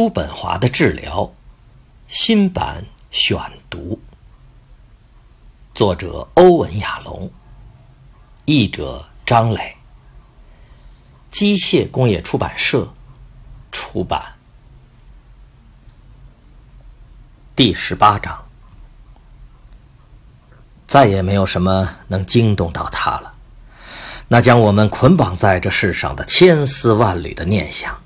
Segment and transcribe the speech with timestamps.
[0.00, 1.30] 叔本华的治疗
[2.08, 4.00] 新版选读，
[5.74, 7.30] 作者欧文亚龙，
[8.46, 9.76] 译者张磊，
[11.30, 12.90] 机械工业出版社
[13.70, 14.22] 出版。
[17.54, 18.42] 第十八章，
[20.86, 23.34] 再也没有什么能惊动到他了。
[24.28, 28.02] 那将我们捆绑在这世上的千丝万缕的念想，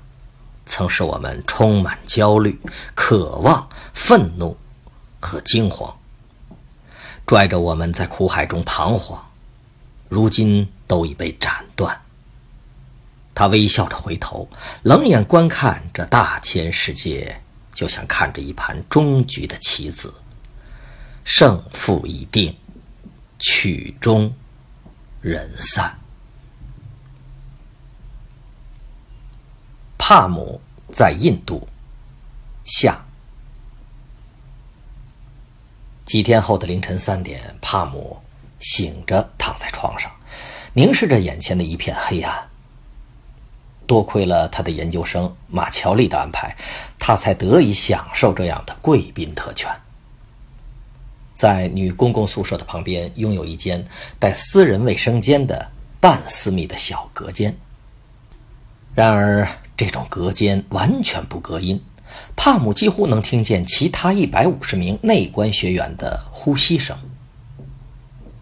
[0.65, 2.59] 曾使我们充满焦虑、
[2.93, 4.57] 渴望、愤怒
[5.19, 5.95] 和惊慌，
[7.25, 9.23] 拽着我们在苦海中彷徨。
[10.09, 11.99] 如今都已被斩断。
[13.33, 14.47] 他微笑着回头，
[14.83, 17.41] 冷眼观看这大千世界，
[17.73, 20.13] 就像看着一盘终局的棋子。
[21.23, 22.55] 胜负已定，
[23.39, 24.33] 曲终
[25.21, 25.99] 人散。
[30.07, 30.61] 帕姆
[30.93, 31.67] 在印度。
[32.63, 33.03] 下。
[36.05, 38.21] 几天后的凌晨三点，帕姆
[38.59, 40.11] 醒着躺在床上，
[40.73, 42.47] 凝视着眼前的一片黑暗。
[43.87, 46.55] 多亏了他的研究生马乔丽的安排，
[46.99, 49.75] 他才得以享受这样的贵宾特权。
[51.33, 53.83] 在女公共宿舍的旁边，拥有一间
[54.19, 57.57] 带私人卫生间的半私密的小隔间。
[58.93, 61.81] 然而，这种隔间完全不隔音，
[62.35, 66.97] 帕姆几乎能听见其他一百五十名内观学员的呼吸声。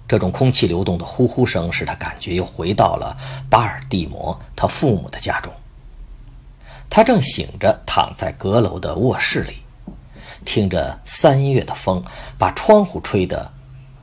[0.07, 3.17] 这种空气流动的呼呼声使他感觉又回到了
[3.49, 5.51] 巴尔的摩他父母的家中。
[6.89, 9.57] 他正醒着躺在阁楼的卧室里，
[10.45, 12.03] 听着三月的风
[12.37, 13.51] 把窗户吹得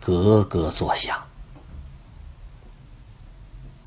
[0.01, 1.17] 咯咯作响。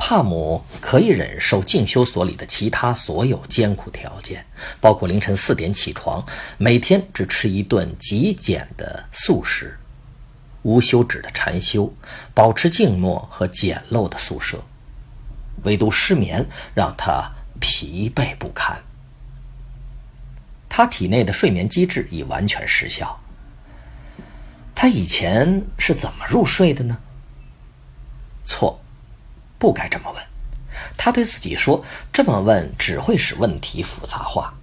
[0.05, 4.45] 帕姆可以忍受静修所里的其他所有艰苦条件，
[4.81, 6.25] 包括凌晨四点起床，
[6.57, 9.79] 每天只吃一顿极简的素食，
[10.63, 11.93] 无休止的禅修，
[12.33, 14.61] 保持静默和简陋的宿舍。
[15.63, 17.31] 唯独失眠让他
[17.61, 18.83] 疲惫不堪。
[20.67, 23.21] 他体内的睡眠机制已完全失效。
[24.75, 26.97] 他以前是怎么入睡的呢？
[28.43, 28.82] 错。
[29.63, 30.21] 不该这么问，
[30.97, 34.53] 他对自己说：“这么问只会使问题复杂化，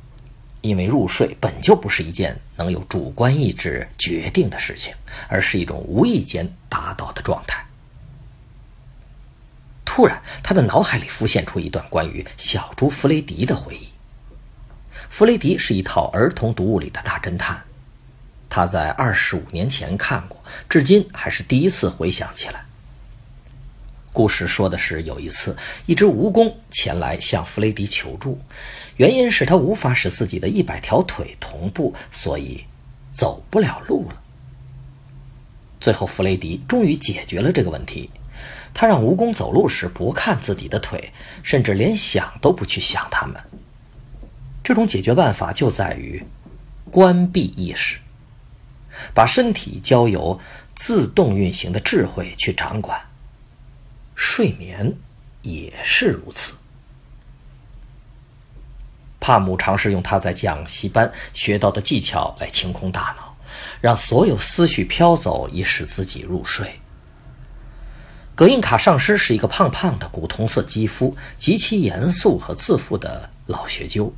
[0.61, 4.93] 因为入睡本就不是一件能有主观意志决定的事情，
[5.27, 7.65] 而是一种无意间达到的状态。”
[9.87, 13.89] 突然，他的脑海里浮现出一段关于小猪弗雷迪的回忆。
[15.09, 17.63] 弗雷迪是一套儿童读物里的大侦探，
[18.51, 22.67] 他在二十五年前看过，至今还是第一次回想起来。
[24.13, 25.57] 故事说的是，有一次，
[25.87, 28.39] 一只蜈蚣前来向弗雷迪求助，
[28.97, 32.65] 原因是他无法使自己的一百条腿同步，所以
[33.13, 34.21] 走不了路了。
[35.81, 38.11] 最后，弗雷迪终于解决了这个问题。
[38.73, 41.13] 他让蜈蚣走路时不看自己的腿，
[41.43, 43.37] 甚至连想都不去想它们。
[44.63, 46.25] 这种解决办法就在于
[46.91, 47.99] 关闭意识，
[49.15, 50.39] 把身体交由
[50.75, 53.01] 自动运行的智慧去掌管。
[54.23, 54.95] 睡眠
[55.41, 56.53] 也是如此。
[59.19, 63.35] 帕姆尝试用他在讲习班学到的技巧来清空大脑，
[63.81, 66.81] 让所有思绪飘走，以使自己入睡。
[68.35, 74.13] 格印卡上师是一个胖胖的古铜色肌肤、极其严肃和自负的老学究。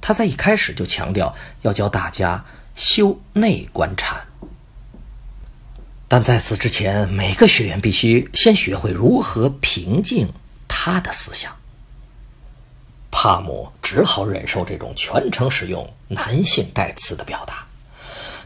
[0.00, 2.44] 他在一开始就强调要教大家
[2.76, 4.29] 修内观禅。
[6.12, 10.28] 但在此之前，每个学员必须先学会如何平静
[10.66, 11.56] 他的思想。
[13.12, 17.64] 帕姆只好忍受这种全程使用男性代词的表达，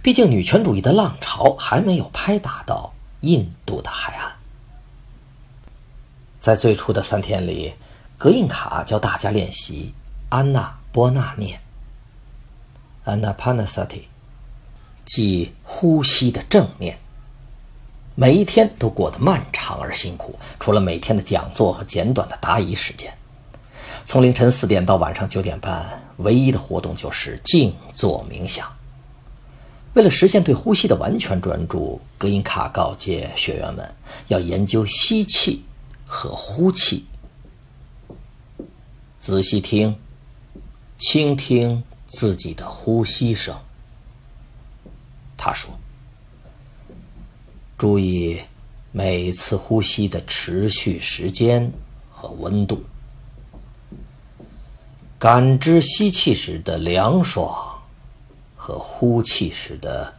[0.02, 2.92] 毕竟女权主义的浪潮还没有拍打到
[3.22, 4.30] 印度的海岸。
[6.42, 7.72] 在最初的三天里，
[8.18, 9.94] 格印卡教大家练习
[10.28, 11.58] 安娜波那念
[13.06, 14.02] （Anapanasati），
[15.06, 16.98] 即呼吸的正念。
[18.16, 23.12] 每一天都过得漫长而辛苦，除了每天的讲座和简短的答疑时间。
[24.04, 28.72] 从凌晨四点到晚上九点半，唯一的活动就是静坐冥想。
[29.94, 33.92] 为了实现对呼吸的完全专注，格因卡告诫学员们
[34.28, 35.64] 要研究吸气
[36.06, 37.04] 和呼气，
[39.18, 39.96] 仔细听，
[40.98, 43.56] 倾听自己的呼吸声。
[45.36, 45.76] 他说。
[47.84, 48.40] 注意
[48.92, 51.70] 每次呼吸的持续时间
[52.10, 52.82] 和温度。
[55.18, 57.78] 感知吸气时的凉爽
[58.56, 60.10] 和呼气时的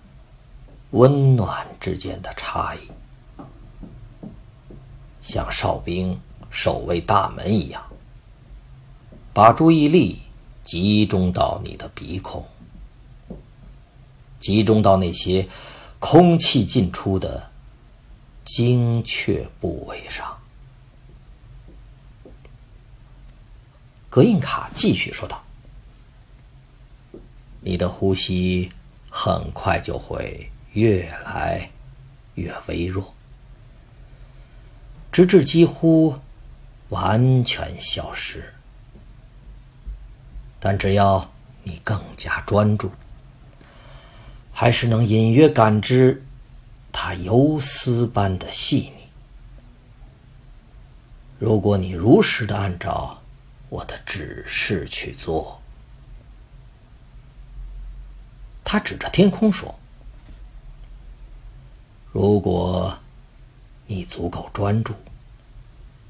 [0.91, 3.47] 温暖之间的差异，
[5.23, 6.15] 像哨兵
[6.51, 7.83] 守卫大门一样，
[9.33, 10.19] 把注意力
[10.63, 12.45] 集中到你的鼻孔，
[14.39, 15.47] 集中到那些
[15.97, 17.43] 空气进出的
[18.45, 20.37] 精确部位上。
[24.09, 25.43] 格印卡继续说道
[27.59, 28.71] ：“你的呼吸
[29.09, 31.69] 很快就会越来
[32.35, 33.13] 越微弱，
[35.11, 36.17] 直至几乎
[36.89, 38.53] 完全消失。
[40.59, 41.29] 但只要
[41.63, 42.89] 你更加专注，
[44.51, 46.24] 还是能隐约感知
[46.97, 49.09] 它游丝般的细腻。
[51.37, 53.21] 如果你如实的按照。”
[53.67, 55.59] 我的指示去做。
[58.63, 59.73] 他指着天空说
[62.13, 62.95] ：“如果
[63.87, 64.93] 你足够专注，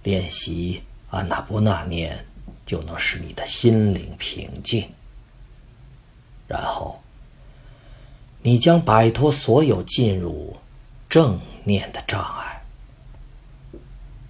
[0.04, 2.24] 练习安娜波那念，
[2.66, 4.88] 就能使你的心灵平静。
[6.46, 7.02] 然后，
[8.44, 10.56] 你将摆脱所有进入
[11.16, 12.62] 正念的障碍，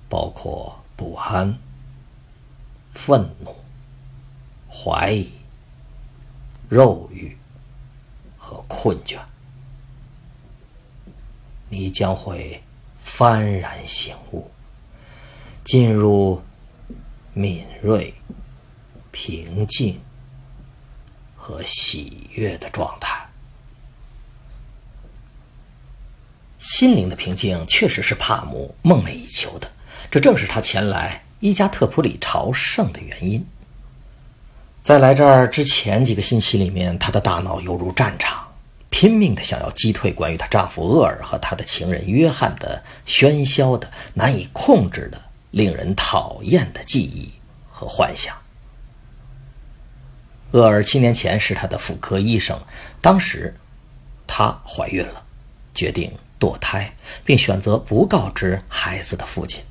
[0.07, 1.57] 包括不安。”
[2.93, 3.55] 愤怒、
[4.69, 5.31] 怀疑、
[6.69, 7.35] 肉欲
[8.37, 9.19] 和困倦，
[11.69, 12.61] 你将会
[13.03, 14.51] 幡然醒悟，
[15.63, 16.39] 进入
[17.33, 18.13] 敏锐、
[19.11, 19.99] 平静
[21.35, 23.24] 和喜悦的状态。
[26.65, 29.71] 心灵的平静确实是帕姆梦寐以求的，
[30.09, 31.23] 这正是他前来。
[31.39, 33.45] 伊加特普里朝圣的原因，
[34.81, 38.47] 在来这儿之前几个星期里面，她的大脑犹如战场，
[38.89, 45.21] 拼命的想要击退关于她丈夫厄尔和她的情人约翰的喧嚣的、难以控制的、
[45.51, 47.31] 令人讨厌的记忆
[47.69, 48.35] 和幻想。
[50.49, 52.59] 厄尔七年前是她的妇科医生，
[53.01, 53.55] 当时
[54.25, 55.23] 她怀孕了，
[55.75, 59.63] 决定堕胎，并选择不告知孩子的父亲。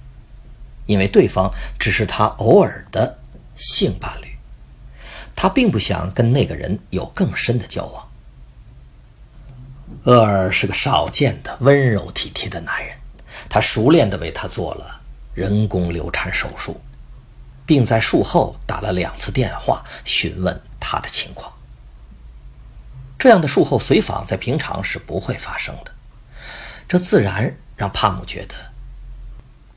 [0.86, 3.18] 因为对方只是他偶尔的
[3.56, 4.36] 性伴侣，
[5.34, 8.08] 他并不想跟那个人有更深的交往。
[10.04, 12.94] 厄尔是个少见的温柔体贴的男人，
[13.48, 15.00] 他熟练地为他做了
[15.32, 16.78] 人工流产手术，
[17.64, 21.50] 并在术后打了两次电话询问他的情况。
[23.18, 25.93] 这样的术后随访在平常是不会发生的，
[26.94, 28.54] 这自然让帕姆觉得。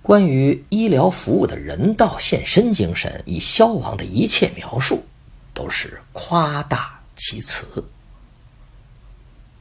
[0.03, 5.03] 关于医疗服务的人道献身精神已消亡的一切描述，
[5.51, 7.83] 都是夸大其词。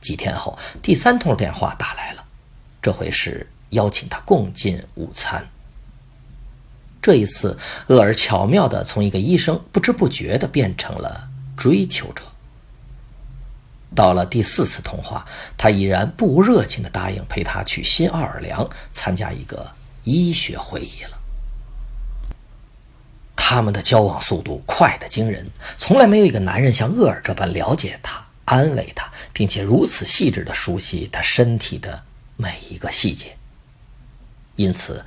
[0.03, 2.23] 几天后，第三通电话打来了，
[2.83, 5.49] 这回是邀请他共进午餐。
[7.01, 7.57] 这一次，
[7.87, 11.27] 厄尔巧妙地从一个医生不知不觉地变成了
[11.57, 12.23] 追求者。
[13.97, 15.27] 到了第四次通话，
[15.57, 19.73] 他依然不无热情地答应陪他去新奥尔良参加一个。
[20.09, 21.19] 医学会议了，
[23.35, 25.45] 他们的交往速度快得惊人，
[25.77, 32.05] 从来没有一个男人像厄尔这般了解他、安慰他，并且如此细致地熟悉他身体的
[32.37, 33.37] 每一个细节。
[34.55, 35.05] 因此，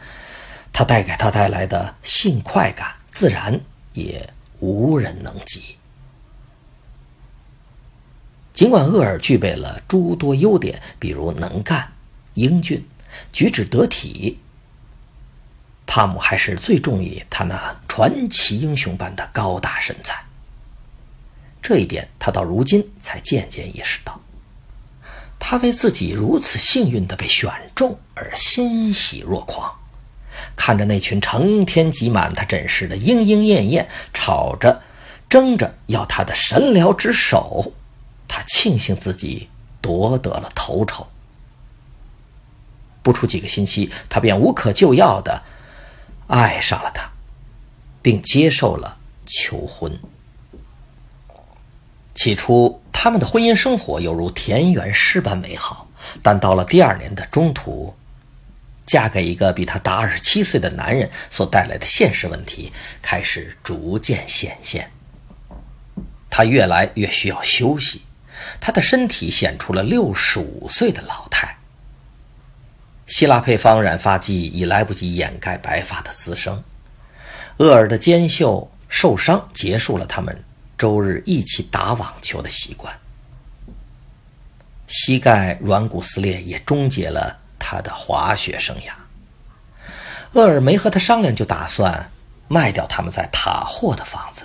[0.73, 3.57] 他带给他带来的性快感，自然
[3.93, 5.77] 也无人能及。
[8.59, 11.93] 尽管厄尔具备了诸多优点，比如能干、
[12.33, 12.85] 英俊、
[13.31, 14.37] 举止得体。
[15.87, 20.25] 帕姆还是最中意他那传奇英雄般的高大身材。
[21.61, 24.19] 这一点，他到如今才渐渐意识到。
[25.39, 29.73] 他为自己如此幸运的被选中而欣喜若狂，
[30.57, 34.81] 看着那群成天挤满他诊室的莺莺燕燕，吵着、
[35.29, 37.71] 争着要他的神疗之手，
[38.29, 39.49] 他庆幸自己
[39.81, 41.05] 夺得了头筹。
[43.03, 45.43] 不出几个星期，他便无可救药的。
[46.27, 47.09] 爱上了他，
[48.03, 49.99] 并接受了求婚。
[52.13, 55.87] 起初，他们的婚姻生活犹如田园诗般美好，
[56.21, 57.95] 但到了第二年的中途，
[58.85, 62.71] 嫁给一个比她大二十七岁的男人所带来的现实问题
[63.01, 64.91] 开始逐渐显现。
[66.29, 68.03] 她越来越需要休息，
[68.59, 71.57] 他的身体显出了六十五岁的老态。
[73.07, 76.63] 希腊配方染发剂已来不及掩盖白发的滋生，
[77.57, 80.43] 厄尔的肩袖受伤结束了他们
[80.77, 82.93] 周日一起打网球的习惯。
[84.87, 88.91] 膝盖软骨撕裂也终结了他的滑雪生涯。
[90.33, 92.11] 厄尔没和他商量，就打算
[92.47, 94.43] 卖掉他们在塔霍的房子。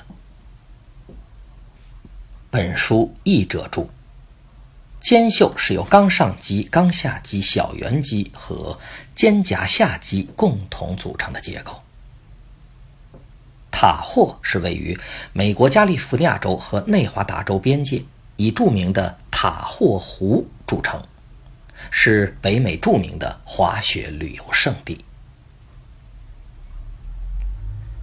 [2.55, 3.91] 本书译者注：
[5.01, 8.79] 肩袖是由冈上肌、冈下肌、小圆肌和
[9.17, 11.83] 肩胛下肌共同组成的结构。
[13.73, 14.97] 塔霍是位于
[15.33, 18.05] 美国加利福尼亚州和内华达州边界，
[18.37, 21.03] 以著名的塔霍湖著称，
[21.91, 25.05] 是北美著名的滑雪旅游胜地。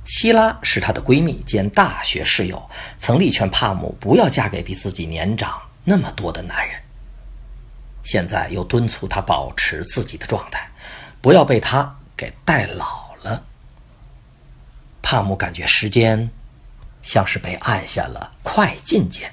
[0.06, 6.82] 希拉是她的闺蜜兼大学室友，曾力劝帕姆不要嫁给比自己年长那么多的男人。
[8.04, 10.70] 现在又敦促她保持自己的状态，
[11.22, 13.44] 不要被他给带老了。
[15.02, 16.30] 帕姆感觉时间
[17.02, 19.32] 像是被按下了快进键，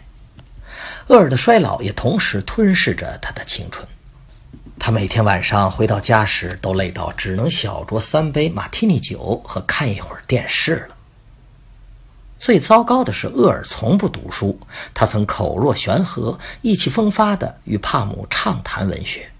[1.08, 3.86] 厄尔的衰老也同时吞噬着他的青春。
[4.78, 10.96] 他每天晚上回到家时，都累到只能小酌三杯马提尼酒和看一会儿电视了。
[12.38, 14.58] 最糟糕的是，厄尔从不读书。
[14.94, 19.30] 他曾口若悬河、意气风发地与帕姆畅谈文学。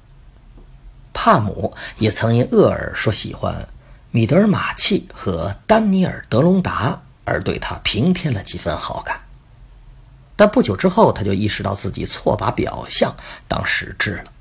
[1.12, 3.68] 帕姆也曾因厄尔说喜欢
[4.10, 9.20] 米德尔马契和丹尼尔德隆达而对他平添了几分好感。
[10.34, 13.16] 但不久之后，他就意识到自己错把表象
[13.46, 14.32] 当实质了。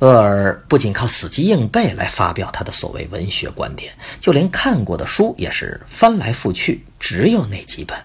[0.00, 7.96] 厄尔不仅靠死记硬背来发表他的所谓文学观点，就连看过的书也是翻来覆去，只有那几本。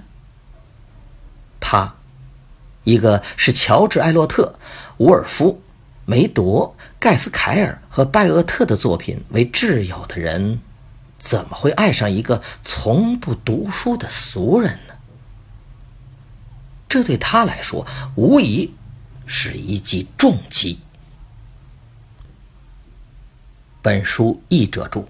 [1.59, 1.95] 他，
[2.83, 4.53] 一个是乔治·艾洛特、
[4.97, 5.61] 伍尔夫、
[6.05, 10.59] 梅铎、盖斯凯尔和拜厄特的作品为挚友的人，
[11.17, 14.93] 怎么会爱上一个从不读书的俗人呢？
[16.89, 18.73] 这对他来说，无疑
[19.25, 20.79] 是一记重击。
[23.85, 25.05] 本书译者注：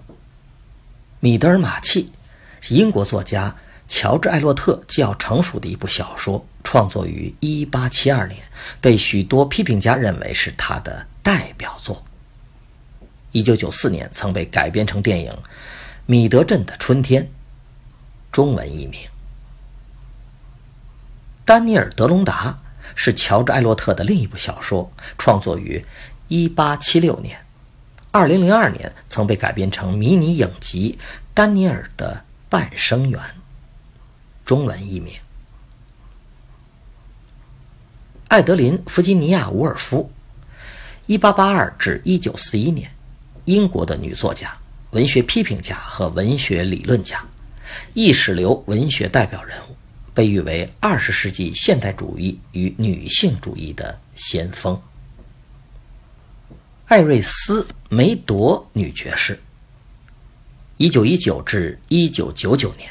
[1.20, 2.12] 米德尔马契
[2.60, 3.56] 是英国作家
[3.88, 8.42] 乔治·艾洛特较成熟的一部小说，创作于1872年，
[8.78, 12.04] 被许多批评家认为是他的代表作。
[13.32, 15.32] 1994年曾被改编成电影
[16.04, 17.22] 《米德镇的春天》，
[18.30, 19.00] 中文译名。
[21.46, 22.58] 丹尼尔·德隆达
[22.94, 25.82] 是乔治·艾洛特的另一部小说，创作于
[26.28, 27.45] 1876年。
[28.16, 30.98] 二零零二年曾被改编成迷你影集
[31.34, 33.20] 《丹尼尔的半生缘》，
[34.42, 35.12] 中文译名。
[38.28, 40.10] 艾德琳·弗吉尼亚·伍尔夫，
[41.04, 42.90] 一八八二至一九四一年，
[43.44, 44.56] 英国的女作家、
[44.92, 47.22] 文学批评家和文学理论家，
[47.92, 49.76] 意识流文学代表人物，
[50.14, 54.80] 被誉为二十世纪现代主义与女性主义的先锋。
[56.86, 59.36] 艾瑞斯·梅铎女爵士，
[60.76, 62.88] 一九一九至一九九九年，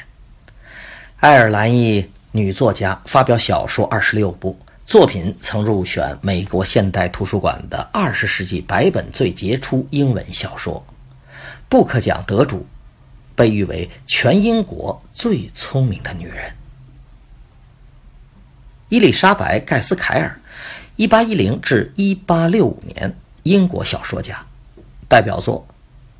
[1.20, 10.84] 爱尔兰裔女作家，发表小说二十六部，作品曾入选美国现代图书馆的二十世纪百本最杰出英文小说，
[11.66, 12.66] 布克奖得主，
[13.34, 16.54] 被誉为全英国最聪明的女人。
[18.90, 20.38] 伊丽莎白·盖斯凯尔，
[20.96, 23.16] 一八一零至一八六五年。
[23.46, 24.44] 英国小说家，
[25.08, 25.64] 代表作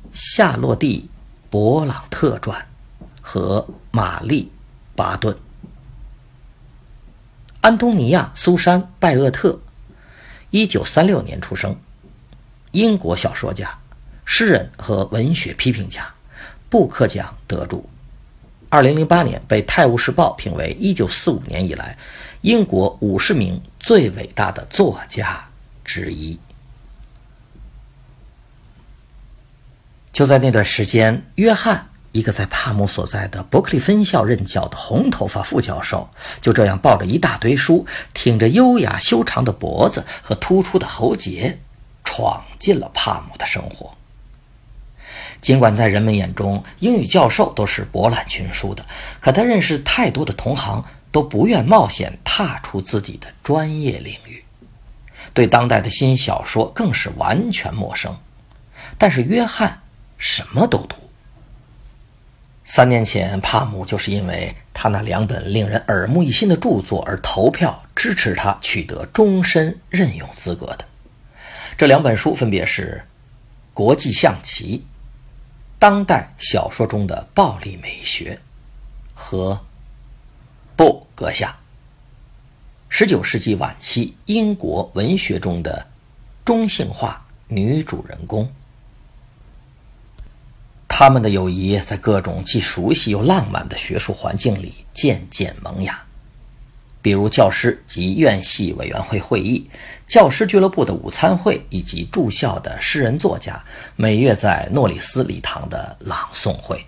[0.13, 1.09] 《夏洛蒂·
[1.53, 2.65] 勃朗特传》
[3.21, 3.59] 和
[3.91, 4.43] 《玛丽·
[4.95, 5.35] 巴顿》。
[7.59, 9.59] 安东尼亚·苏珊·拜厄特，
[10.51, 11.75] 一九三六年出生，
[12.71, 13.77] 英国小说家、
[14.23, 16.09] 诗人和文学批评家，
[16.69, 17.89] 布克奖得主。
[18.69, 21.97] 二零零八年被《泰晤士报》评为一九四五年以来
[22.39, 25.45] 英国五十名最伟大的作家
[25.83, 26.39] 之一。
[30.17, 36.09] 就在那段时间，约翰，一个在帕姆所在的伯克利分校任教的红头发副教授，
[36.41, 41.59] 就这样抱着一大堆书，挺着优雅修长的脖子和突出的喉结，
[42.03, 43.95] 闯进了帕姆的生活。
[45.39, 48.83] 尽管在人们眼中，英语教授都是博览群书的，
[49.21, 54.43] 可他认识太多的同行，都不愿冒险踏出自己的专业领域，
[55.35, 58.17] 对当代的新小说更是完全陌生。
[58.97, 59.79] 但是约翰。
[60.17, 60.95] 什么都读。
[62.65, 70.85] 三年前，帕姆就是因为他那两本令人耳目一新的著作而投票支持他取得终身任用资格的。
[71.77, 73.03] 这两本书分别是
[73.73, 74.83] 《国际象棋：
[75.79, 78.35] 当代小说中的暴力美学》
[79.13, 79.53] 和
[80.75, 81.55] 《不，阁下
[82.91, 85.87] ，19世纪晚期英国文学中的
[86.43, 88.51] 中性化女主人公。
[90.99, 96.01] 他们的友谊在各种既熟悉又浪漫的学术环境里渐渐萌芽，
[97.03, 99.69] 比如教师及院系委员会会议、
[100.07, 103.63] 教师俱乐部的午餐会，以及住校的诗人作家
[103.95, 106.83] 每月在诺里斯礼堂的朗诵会。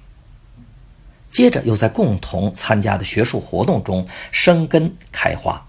[1.30, 5.64] 接着又在共同参加的学术活动中生根开花，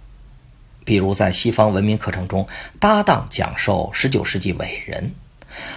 [0.87, 5.12] 比如在西方文明课程中搭档讲授19世纪伟人。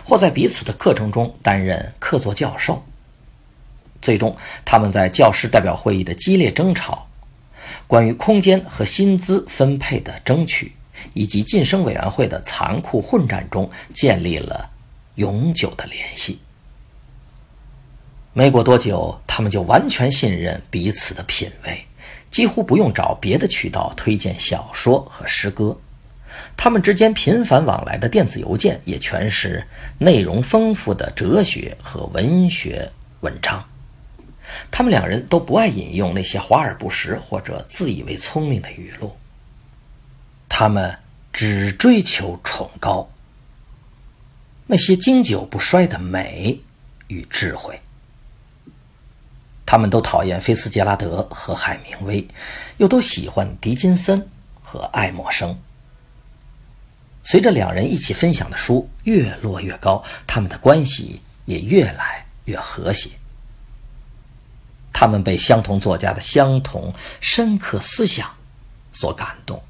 [0.04, 2.84] 或在彼此的课程中担任客座教授。
[4.02, 7.08] 最终，他们在教师代表会议的激烈争吵、
[7.88, 10.74] 关于空间和薪资分配的争取，
[11.14, 14.70] 以及晋升委员会的残酷混战中，建立了
[15.16, 16.40] 永久的联系。
[18.34, 21.86] 没过多久，他们就完全信任彼此的品味，
[22.30, 25.78] 几乎不用找别的渠道推荐小说和诗歌。
[26.56, 29.66] 他们之间频繁往来的电子邮件也全是
[29.98, 33.64] 内容丰富的哲学和文学文章。
[34.70, 39.16] 他们两人都不爱引用那些华而不实或者自以为聪明的语录。
[40.50, 40.98] 他们
[41.32, 43.10] 只追求崇高，
[44.68, 46.60] 那些经久不衰的美
[47.08, 47.80] 与智慧。
[49.66, 52.28] 他们都讨厌菲茨杰拉德和海明威，
[52.78, 54.30] 又都喜欢狄金森
[54.62, 55.58] 和爱默生。
[57.24, 63.10] 随着两人一起分享的书越落越高，他们的关系也越来越和谐。
[64.92, 68.30] 他们被相同作家的相同深刻思想
[68.92, 69.64] 所感动，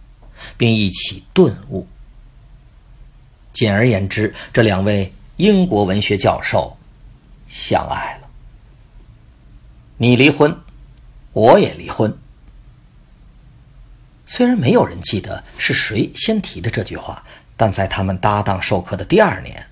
[0.57, 1.87] 并一起顿悟。
[3.53, 6.75] 简而言之，这两位英国文学教授
[7.47, 8.27] 相爱了。
[9.97, 10.59] 你离婚，
[11.31, 12.17] 我也离婚。
[14.25, 17.23] 虽然没有人记得是谁先提的这句话。
[17.55, 19.65] 但在他们搭档授课的第二年，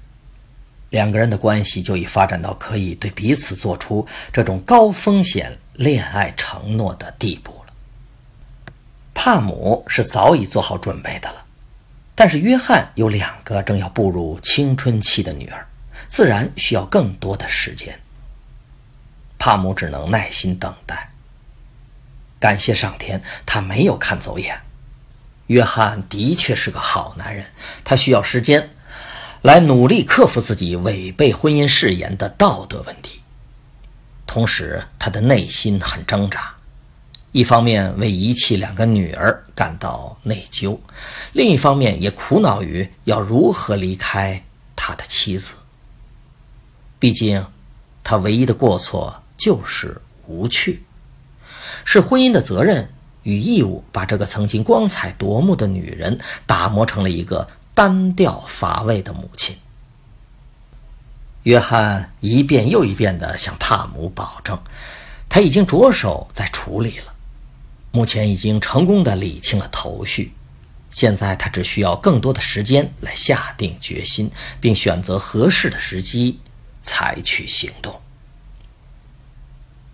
[0.90, 7.74] 两个人的关系就已发展到可以对彼此做出这种高风险恋爱承诺的地步了。
[9.14, 11.44] 帕姆是早已做好准备的了，
[12.16, 15.68] 但是约翰有两个正要步入青春期的女儿，
[16.10, 18.00] 自然需要更多的时间。
[19.40, 21.10] 帕姆只能耐心等待。
[22.40, 24.60] 感谢上天，他没有看走眼。
[25.52, 27.46] 约翰的确是个好男人，
[27.84, 28.70] 他需要时间
[29.42, 33.20] 来努力克服自己违背婚姻誓言的道德问题。
[34.26, 36.54] 同时，他的内心很挣扎，
[37.34, 40.80] 一方面为遗弃两个女儿感到内疚，
[41.34, 44.42] 另一方面也苦恼于要如何离开
[44.74, 45.52] 他的妻子。
[46.98, 47.46] 毕竟，
[48.06, 50.82] 他唯一的过错就是无趣，
[51.84, 52.90] 是婚姻的责任。
[53.24, 59.56] 与义务把这个曾经光彩夺目的女人打磨成了一个单调乏味的母亲。
[61.44, 64.60] 约翰一遍又一遍地向帕姆保证，
[65.28, 67.14] 他已经着手在处理了，
[67.92, 70.34] 目前已经成功地理清了头绪，
[70.92, 74.30] 现在他只需要更多的时间来下定决心，
[74.60, 76.40] 并选择合适的时机
[76.82, 78.00] 采取行动。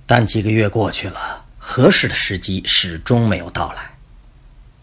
[0.05, 1.46] 但几个月过去了。
[1.69, 3.91] 合适的时机始终没有到来。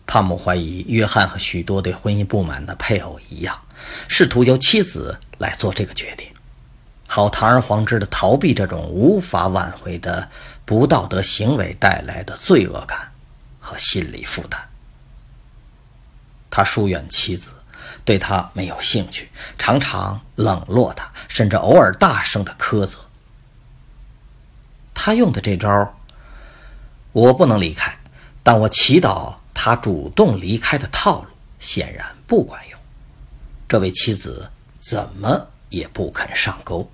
[0.07, 3.59] 帕姆怀疑约翰和许多对婚姻不满的配偶一样，
[4.07, 6.29] 试图由妻子来做这个决定，
[7.07, 10.29] 好堂而皇之的逃避这种无法挽回的
[10.66, 13.11] 不道德行为带来的罪恶感
[13.59, 14.61] 和心理负担。
[16.51, 17.55] 他疏远妻子，
[18.05, 22.99] 对他没有兴趣，常常冷落他，甚至偶尔大声的苛责。
[24.92, 25.99] 他用的这招。
[27.14, 27.96] 我不能离开，
[28.42, 31.29] 但我祈祷他主动离开的套路
[31.61, 32.79] 显然不管用。
[33.68, 34.50] 这位妻子
[34.81, 36.90] 怎么也不肯上钩。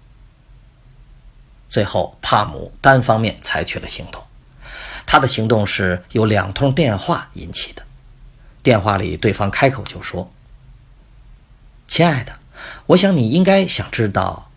[1.70, 4.22] 最后，帕姆单方面采取了行动。
[5.06, 7.82] 他的行动是由两通电话引起的。
[8.62, 10.30] 电话里，对方开口就说
[11.88, 12.32] ：“亲爱的，
[12.86, 14.48] 我想你应该想知道。”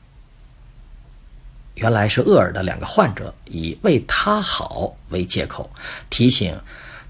[1.76, 5.72] 原来是厄尔的两个患者以为他好为借口，
[6.10, 6.60] 提醒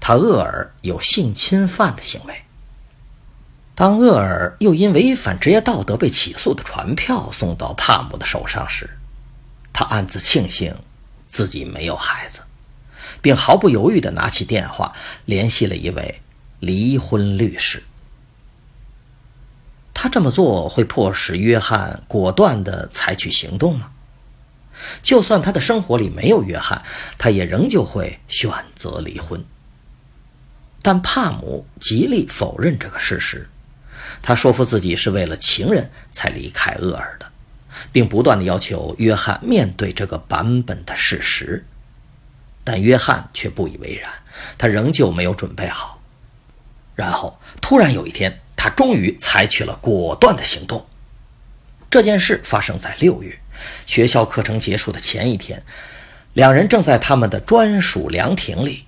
[0.00, 2.42] 他厄尔有性侵犯的行为。
[3.74, 8.88] 当厄尔又因违反职业道德被起诉的传票送到帕姆的手上时，
[9.72, 10.74] 他暗自庆幸
[11.26, 12.40] 自己没有孩子，
[13.20, 16.20] 并毫不犹豫地拿起电话联系了一位
[16.60, 17.82] 离婚律师。
[19.92, 23.90] 他这么做会迫使约翰果断地采取行动吗？
[25.02, 26.82] 就算他的生活里没有约翰，
[27.18, 29.44] 他也仍旧会选择离婚。
[30.82, 33.48] 但帕姆极力否认这个事实。
[34.20, 37.30] 他说服自己是为了情人才离开厄尔的，
[37.90, 41.64] 并不断的要求约翰面对这个版本的事实。
[42.62, 44.10] 但约翰却不以为然，
[44.56, 46.00] 他仍旧没有准备好。
[46.94, 50.86] 然后突然有一天，他终于采取了果断的行动。
[51.90, 53.38] 这件事发生在六月，
[53.86, 55.62] 学校课程结束的前一天，
[56.32, 58.84] 两人正在他们的专属凉亭里，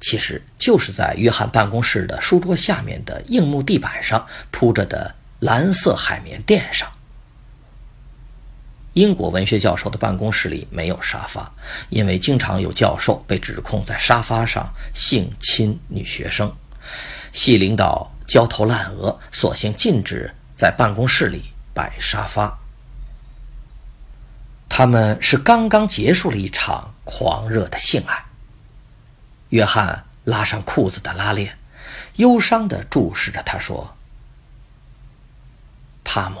[0.00, 6.90] 其实就是在约翰办公室的书桌下面的硬木地板上铺着的蓝色海绵垫上。
[8.92, 11.52] 英国文学教授的办公室里没有沙发，
[11.88, 16.52] 因为经常有教授被指控在沙发上性侵女学生。
[17.32, 21.42] 系领导焦头烂额，索性禁止在办公室里
[21.74, 22.56] 摆沙发。
[24.76, 28.24] 他们是刚刚结束了一场狂热的性爱。
[29.50, 31.56] 约翰拉上裤子的拉链，
[32.16, 33.96] 忧伤地注视着他说
[36.02, 36.40] ：“帕姆，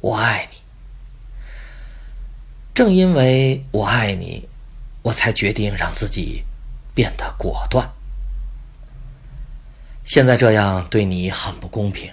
[0.00, 0.58] 我爱你。
[2.74, 4.48] 正因为我爱你，
[5.02, 6.42] 我才决定让自己
[6.92, 7.88] 变得果断。”
[10.02, 12.12] 现在这样对你很不公平，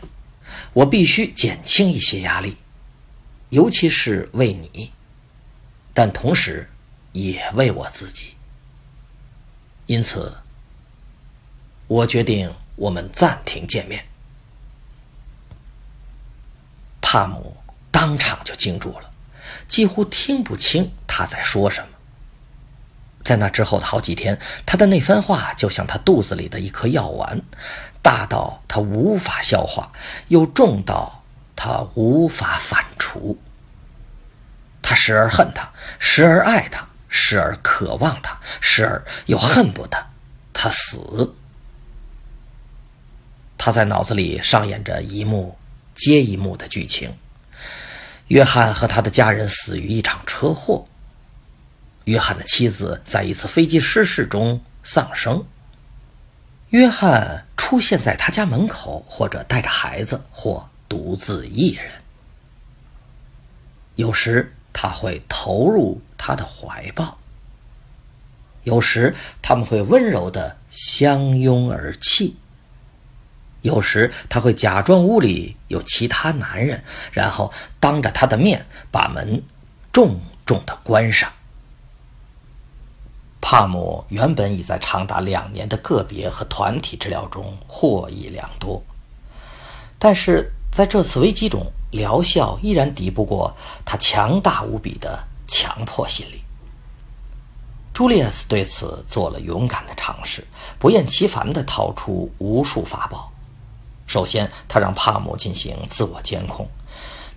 [0.73, 2.57] 我必须减轻一些压力，
[3.53, 4.91] 尤其是为你，
[5.93, 6.67] 但同时
[7.11, 8.33] 也为我自己。
[9.85, 10.33] 因此，
[11.85, 14.03] 我决定我们暂停见面。
[16.99, 17.55] 帕姆
[17.91, 19.11] 当场就惊住了，
[19.67, 21.87] 几乎听不清他在说什么。
[23.23, 27.39] 在那之后的好几天，他的那番话就像他肚子里的一颗药丸，
[28.01, 29.93] 大到他无法消化，
[30.29, 31.22] 又重到
[31.55, 33.35] 他无法反刍。
[34.81, 40.07] 他时而恨他，时而爱他，时而渴望他，时而又恨不得
[40.51, 41.35] 他死。
[43.57, 45.57] 他在脑子里上演着一幕
[45.95, 47.17] 接一幕的剧情：
[48.27, 50.85] 约翰和他的家人死于一场车祸。
[52.03, 55.45] 约翰的妻子在一次飞机失事中丧生。
[56.71, 61.91] 约翰出现在他家门口，或者带着孩子，或独自一人。
[63.95, 67.17] 有时他会投入他的怀抱，
[68.63, 72.35] 有时他们会温柔的相拥而泣，
[73.61, 79.43] 有时他会假装屋里有其他男人，然后当着他的面把门
[79.91, 81.31] 重重的关上。
[83.39, 88.81] 帕姆原本已在长达两年的个别和团体治疗中获益良多，
[89.99, 93.55] 但是在这次危机中，疗效依然敌不过
[93.85, 96.41] 他强大无比的强迫心理。
[97.93, 100.43] 朱利亚斯对此做了勇敢的尝试，
[100.79, 103.31] 不厌其烦地掏出无数法宝。
[104.07, 106.67] 首先，他让帕姆进行自我监控，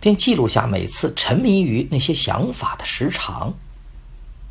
[0.01, 3.53] 并记录下每次沉迷于那些想法的时长。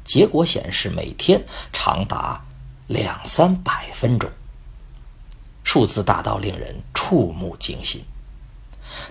[0.05, 1.43] 结果显示，每天
[1.73, 2.39] 长达
[2.85, 4.29] 两三百分钟，
[5.63, 8.05] 数字大到令人触目惊心。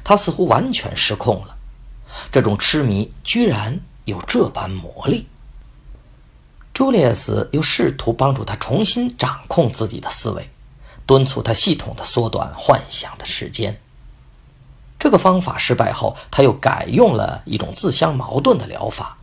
[0.02, 1.56] 他似乎完全失控了，
[2.30, 5.26] 这种痴迷居然有这般魔力。
[6.72, 10.50] 朱利叶斯又试图帮助他重新掌控自己的思维，
[11.06, 13.80] 敦促他系统的缩短幻想的时间。
[14.98, 19.16] 这个方法失败后，他又改用了一种自相矛盾的疗法。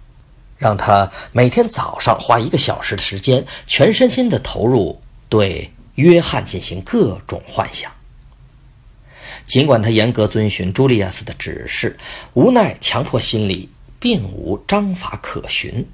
[0.57, 7.91] 让他每天早上花一个小时的时间，全身心的投入对约翰进行各种幻想。
[9.45, 11.97] 尽管他严格遵循朱利亚斯的指示，
[12.33, 15.87] 无奈强迫心理并无章法可循，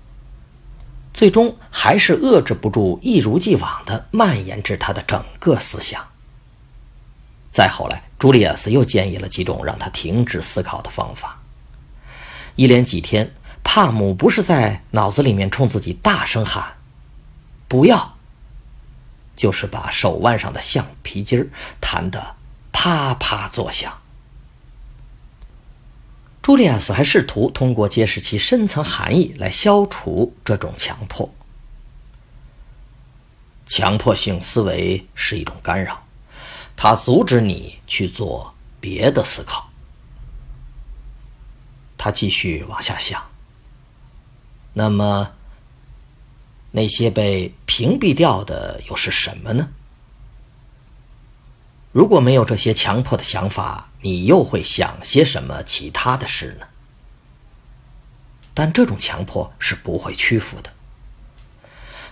[1.13, 6.05] 最终还是遏制不住，一如既往的蔓延至他的整个思想。
[7.51, 11.41] 再后来，朱利亚斯又建议了几种让他停止思考的方法，
[12.55, 13.31] 一连几天。
[13.69, 16.77] 帕姆不是在脑子里面冲自己大声喊
[17.67, 18.15] “不要”，
[19.35, 22.36] 就是把手腕上的橡皮筋弹得
[22.79, 23.99] 啪啪作响。
[26.43, 31.33] 朱利亚斯还试图通过揭示其深层含义来消除这种强迫。
[33.65, 36.05] 强迫性思维是一种干扰，
[36.75, 39.71] 它阻止你去做别的思考。
[41.97, 43.27] 他继续往下想。
[44.73, 45.33] 那么，
[46.69, 49.67] 那些被屏蔽掉的又是什么呢？
[51.91, 56.67] 如果没有这些强迫的想法，你又会想些什么其他的事呢？
[58.53, 60.71] 但这种强迫是不会屈服的。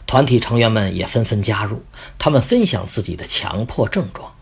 [0.07, 1.83] 团体成员们也纷纷加入，
[2.19, 4.35] 他们分享自己的强迫症状，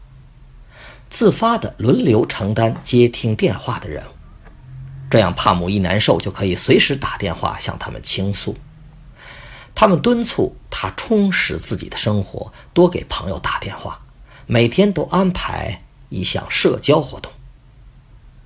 [1.10, 4.10] 自发的轮流承担接听电话的任务。
[5.10, 8.58] 这样，帕姆一难受就可以随时打电话向他们倾诉。
[9.74, 14.03] 他们敦促他充实自己的生活，多给朋友打电话，
[14.48, 17.32] 每天都安排一项社交活动，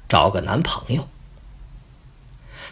[0.07, 1.07] 找个男朋友。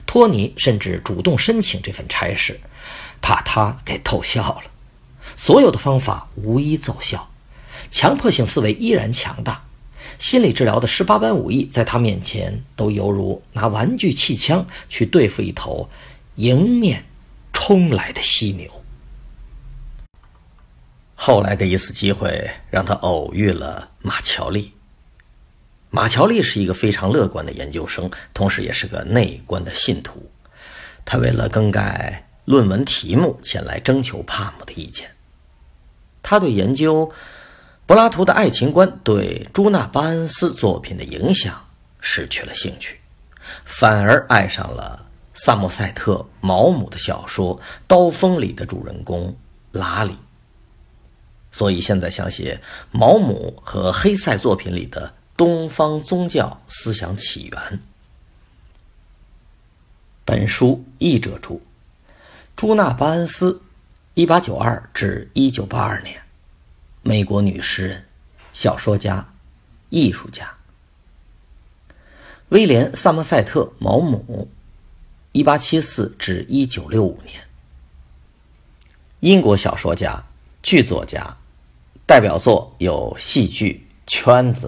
[0.05, 2.59] 托尼甚至主动申请这份差事，
[3.19, 4.63] 把他给逗笑了。
[5.35, 7.29] 所有的方法无一奏效，
[7.89, 9.65] 强迫性思维依然强大。
[10.19, 15.89] 心理治疗的十八般武艺，在他面前都犹如拿玩具气枪去对付一头
[16.35, 17.05] 迎面
[17.51, 18.84] 冲来的犀牛。
[21.15, 24.71] 后来的一次机会，让他偶遇了马乔丽。
[25.89, 30.29] 马乔丽是一个非常乐观的研究生，同时也是个内观的信徒。
[31.03, 35.09] 他为了更改论文题目，前来征求帕姆的意见。
[36.21, 37.11] 他对研究。
[37.87, 41.63] 柏拉图的爱情观对朱纳·巴恩斯作品的影响
[41.99, 42.99] 失去了兴趣，
[43.63, 49.37] 反而爱上了萨默塞特·毛姆的小说《刀锋》里的主人公
[49.71, 50.17] 拉里。
[51.55, 52.59] 所以现在想写
[52.91, 57.79] 毛姆和黑塞作品里的东方宗教思想起源。
[60.25, 61.61] 本书译者注：
[62.57, 63.61] 朱纳·巴恩斯
[64.15, 66.21] ，1892至1982年。
[67.01, 68.05] 美国女诗人、
[68.51, 69.25] 小说家、
[69.89, 70.53] 艺术家
[72.49, 74.49] 威廉·萨默塞特·毛姆
[75.31, 77.47] ，1874至1965年。
[79.21, 80.21] 英国小说家、
[80.61, 81.37] 剧作家，
[82.05, 84.67] 代表作有戏剧《圈子》、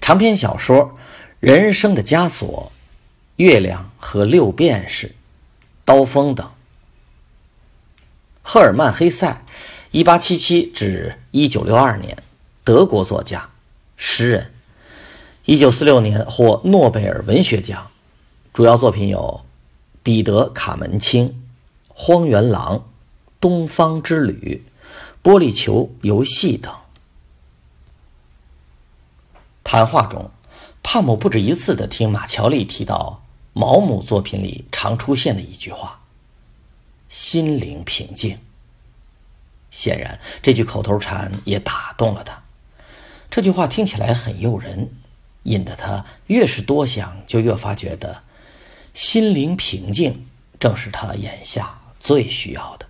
[0.00, 0.84] 长篇小说
[1.40, 2.72] 《人生的枷锁》、
[3.44, 5.06] 《月亮和六便士》、
[5.84, 6.48] 《刀锋》等。
[8.42, 9.42] 赫尔曼·黑塞。
[9.90, 12.16] 一八七七至一九六二年，
[12.64, 13.50] 德国作家、
[13.94, 14.50] 诗人。
[15.44, 17.88] 一九四六年获诺贝尔文学奖，
[18.54, 19.42] 主要作品有
[20.02, 21.28] 《彼得·卡门青》
[21.88, 22.76] 《荒原狼》
[23.38, 24.62] 《东方之旅》
[25.22, 26.74] 《玻璃球游戏》等。
[29.62, 30.30] 谈话中，
[30.82, 36.00] 帕姆不止一次的听马乔丽提到毛姆作品里常出现的一句话
[37.08, 38.38] ：“心灵平静。”
[39.70, 42.42] 显然，这句口头禅也打动了他。
[43.30, 44.90] 这句话听起来很诱人，
[45.44, 48.22] 引得他越是多想，就越发觉得
[48.92, 50.26] 心灵平静
[50.58, 52.86] 正是他眼下最需要的。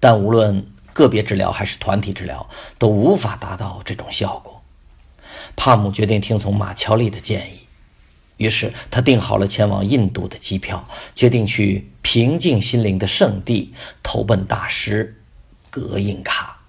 [0.00, 4.62] 但无论个别治疗还是团体治疗，都无法达到这种效果。
[5.54, 7.66] 帕姆决定听从马乔丽的建议，
[8.38, 15.22] 于是他订好了前往印度的机票，决定去平静心灵的圣地投奔大师。
[15.68, 16.62] 格印卡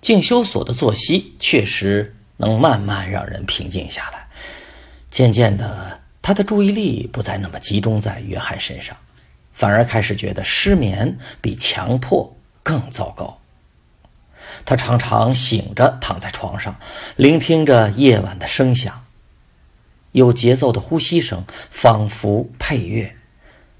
[0.00, 4.26] 静修所的作息确实能慢慢让人平静下来。
[5.10, 8.96] 渐渐的，他的注意力不再那么集中在约翰身上，
[9.52, 13.38] 反而开始觉得失眠比强迫更糟糕。
[14.64, 16.78] 他常常醒着躺在床上，
[17.16, 19.04] 聆听着夜晚的声响，
[20.12, 23.16] 有节奏的呼吸声仿佛配乐，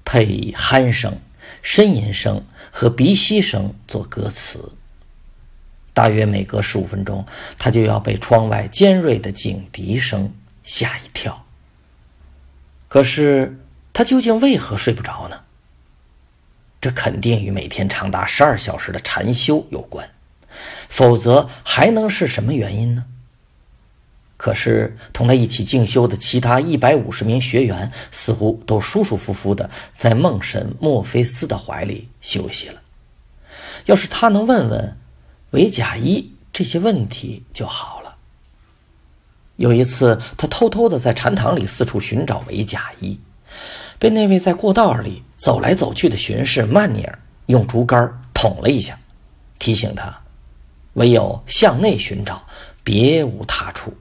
[0.05, 1.19] 配以鼾声。
[1.61, 4.71] 呻吟声和鼻息声做歌词。
[5.93, 7.25] 大约每隔十五分钟，
[7.59, 10.33] 他就要被窗外尖锐的警笛声
[10.63, 11.45] 吓一跳。
[12.87, 13.59] 可是
[13.91, 15.41] 他究竟为何睡不着呢？
[16.83, 20.05] 这肯定与每天长达十二小时的禅修有关，
[20.89, 23.05] 否则还能是什么原因呢？
[24.35, 32.81] 可是，同他一起进修的其他一百五十名学员似乎都舒舒服服的在梦神墨菲斯的怀里休息了。
[33.85, 34.97] 要是他能问问
[35.51, 38.17] 维贾伊这些问题就好了。
[39.55, 43.17] 有一次，他偷偷的在禅堂里四处寻找维贾伊，
[44.03, 48.99] 被那位在过道里走来走去的巡视曼尼尔用竹竿捅了一下，
[49.57, 50.21] 提醒他
[50.95, 52.45] 唯有向内寻找，
[52.83, 53.95] 别无他处。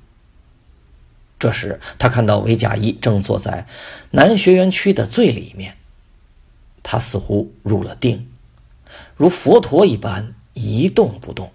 [1.39, 3.65] 这时，他看到维贾伊正坐在
[4.11, 5.77] 南学园区的最里面。
[6.83, 8.29] 他似乎入了定，
[9.17, 11.53] 如佛陀一般一动不动，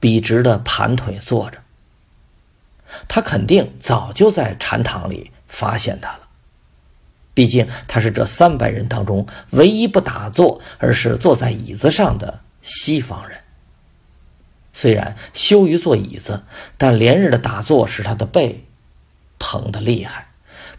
[0.00, 1.62] 笔直的盘腿坐着。
[3.06, 6.27] 他肯定早就在禅堂里发现他了，
[7.38, 13.38] 毕竟他是这三百人当中唯一不打坐而是坐在椅子上的西方人。
[14.72, 16.42] 虽然羞于坐椅子，
[16.76, 18.64] 但连日的打坐使他的背。
[19.38, 20.30] 疼得厉害，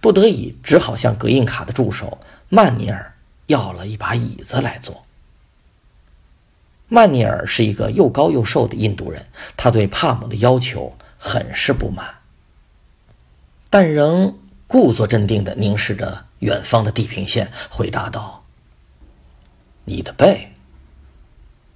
[0.01, 2.17] 不得已只好向格印卡的助手
[2.49, 3.13] 曼尼尔
[3.45, 5.05] 要了一把椅子来坐。
[6.89, 12.15] 曼尼尔是一个又高又瘦的印度人，他对帕姆的要求很是不满，
[13.69, 18.43] 但仍故作镇定地凝视着远方的地平线，回答道
[19.85, 20.51] ：“你的背，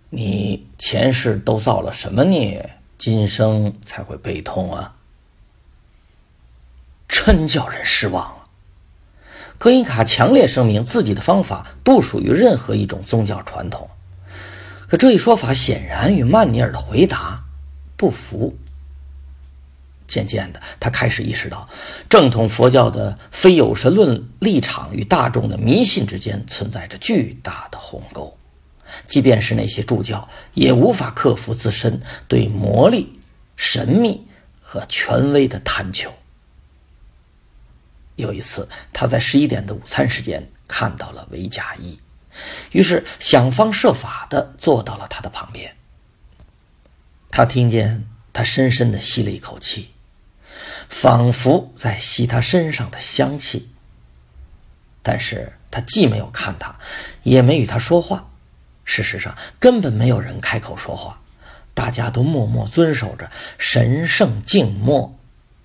[0.10, 4.96] 你前世都造了什么孽，今生才会背痛啊？
[7.08, 8.48] 真叫人失望啊！”
[9.60, 13.90] 格因卡强烈声明自己的方法不属于任何一种宗教传统。
[14.88, 17.44] 可这一说法显然与曼尼尔的回答
[17.96, 18.58] 不符。
[20.08, 21.68] 渐渐的，他开始意识到，
[22.10, 28.38] 正统佛教的非有神论立场与大众的迷信之间存在着巨大的鸿沟。
[29.08, 33.20] 即便是那些助教，也无法克服自身对魔力、
[33.56, 34.28] 神秘
[34.62, 36.14] 和权威的贪求。
[38.16, 41.98] 有一次，他在十一点的午餐时间看到了维贾伊。
[42.72, 45.76] 于是想方设法的坐到了他的旁边。
[47.32, 49.93] 他听见他深深的吸了一口气，
[50.94, 53.70] 仿佛在吸他身上的香气。
[55.02, 56.76] 但是他既没有看他，
[57.24, 58.30] 也没与他说话。
[58.86, 61.20] 事实上，根本没有人开口说话，
[61.74, 65.18] 大家都默默遵守着神圣静默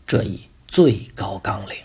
[0.07, 1.77] 这一最高纲领。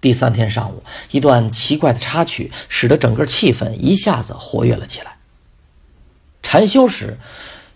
[0.00, 5.16] 第三天上午，一段奇怪的插曲使得整个气氛一下子活跃了起来。
[6.42, 7.18] 禅修时，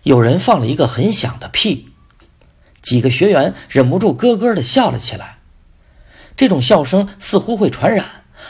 [0.03, 1.88] 有人放了一个很响的屁，
[2.81, 5.37] 几个学员忍不住咯咯的笑了起来。
[6.35, 8.05] 这种笑声似乎会传染，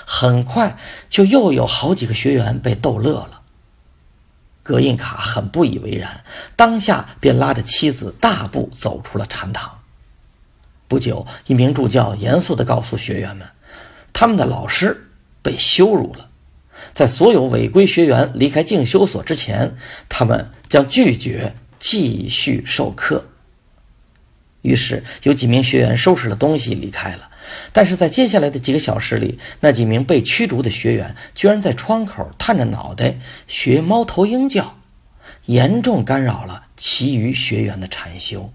[0.05, 0.77] 很快
[1.09, 3.41] 就又有好几个学员被逗乐了。
[4.61, 6.23] 格印卡很不以为然，
[6.55, 9.79] 当下便拉着妻子大步走出了禅堂。
[10.87, 13.47] 不久，一名助教严肃地告诉学员们。
[14.13, 15.09] 他们的老师
[15.41, 16.29] 被羞辱了，
[16.93, 19.75] 在所有违规学员离开静修所之前，
[20.07, 23.25] 他们将拒绝继续授课。
[24.61, 27.29] 于是，有几名学员收拾了东西离开了。
[27.71, 34.77] 但是在接下来的几个小时里，那几名被驱逐的学员居然在窗口探着脑袋学猫头鹰叫，
[35.45, 38.51] 严重干扰了其余学员的禅修。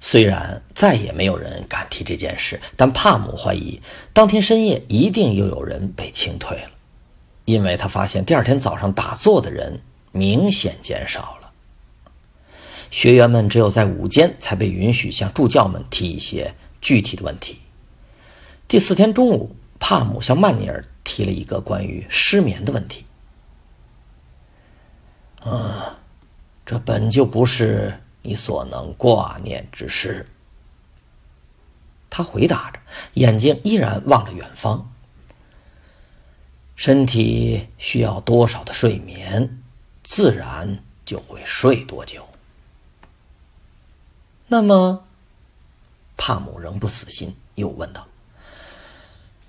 [0.00, 3.80] 虽然再也没有人敢提这件事，但帕姆怀疑
[4.12, 6.70] 当天深夜一定又有人被清退了，
[7.44, 11.41] 因为他发现第二天早上打坐的人明显减少了。
[12.92, 17.56] 学员们只有在午间才被允许向助教们提一些具体的问题。
[18.68, 23.06] 第四天中午，帕姆向曼尼尔提了一个关于失眠的问题。
[25.40, 25.98] 啊，
[26.64, 27.98] 这本就不是。
[28.24, 30.24] 你所能挂念之事，
[32.08, 32.78] 他回答着，
[33.14, 34.92] 眼睛依然望着远方。
[36.76, 39.60] 身体需要多少的睡眠，
[40.04, 42.24] 自然就会睡多久。
[44.52, 45.04] 那么，
[46.18, 48.06] 帕姆仍不死心，又问道：“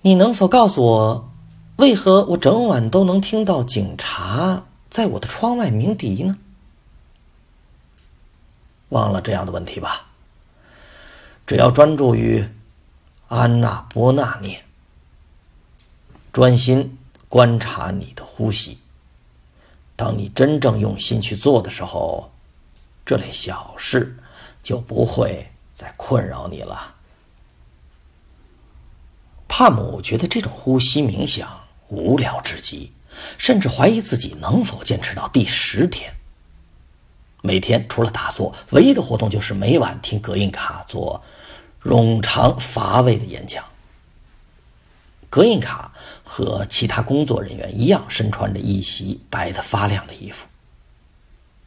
[0.01, 1.29] 你能否告诉我，
[1.75, 6.37] 为何我整晚都能听到警察在我的窗外鸣笛呢？”
[8.87, 10.07] 忘了这样的问题吧。
[11.45, 12.47] 只要专注于
[13.27, 14.63] 安娜波那念，
[16.31, 18.77] 专心观察你的呼吸。
[19.97, 22.31] 当你真正用心去做的时候，
[23.05, 24.17] 这类小事
[24.63, 26.95] 就不会再困扰你了。
[29.47, 32.91] 帕姆觉得这种呼吸冥想无聊至极，
[33.37, 36.11] 甚至怀疑自己能否坚持到第十天。
[37.41, 41.21] 每天除了打坐，唯一的活动就是每晚听格印卡做
[41.83, 43.63] 冗长乏味的演讲。
[45.29, 50.47] 格印卡和其他工作人员一样，身穿着一袭白的发亮的衣服。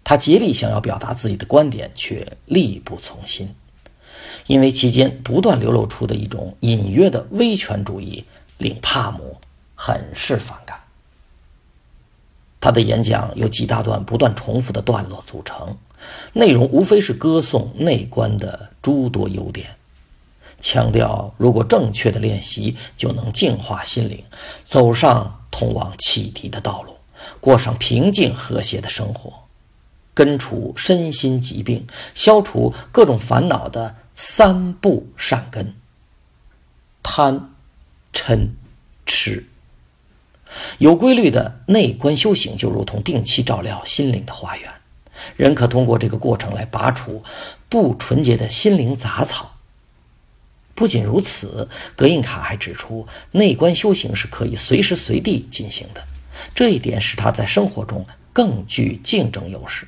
[0.08, 3.52] 他竭力想要表达自己的观点，却力不从心，
[4.46, 8.24] 因为期间不断流露出的一种隐约的威权主义，
[8.58, 9.36] 令帕姆
[9.74, 10.78] 很是反感。
[12.60, 15.76] 他的演讲由几大段不断重复的段落组成，
[16.32, 19.74] 内容无非是歌颂内观的诸多优点，
[20.60, 24.22] 强调如果正确的练习就能净化心灵，
[24.64, 26.94] 走上通往启迪的道路，
[27.40, 29.32] 过上平静和谐的生活，
[30.16, 35.74] 根除身心疾病，消除各种烦恼的三不善根：
[37.02, 37.50] 贪、
[38.14, 38.48] 嗔、
[39.04, 39.46] 痴。
[40.78, 44.72] 有规律的内观修行，就如同定期照料心灵的花园。
[45.36, 47.22] 人可通过这个过程来拔除
[47.68, 49.52] 不纯洁的心灵杂草。
[50.74, 56.02] 不仅如此，格印卡还指出，内观修行是可以随时随地进行的，
[56.54, 59.86] 这一点使他在生活中更具竞争优势。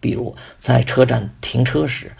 [0.00, 2.12] 比如在车站停车时，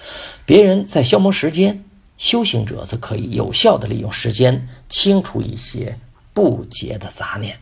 [0.45, 1.83] 别人在消磨时间，
[2.17, 5.99] 修行者则可以有效地利用时间清除一些
[6.35, 7.59] 不洁的杂念。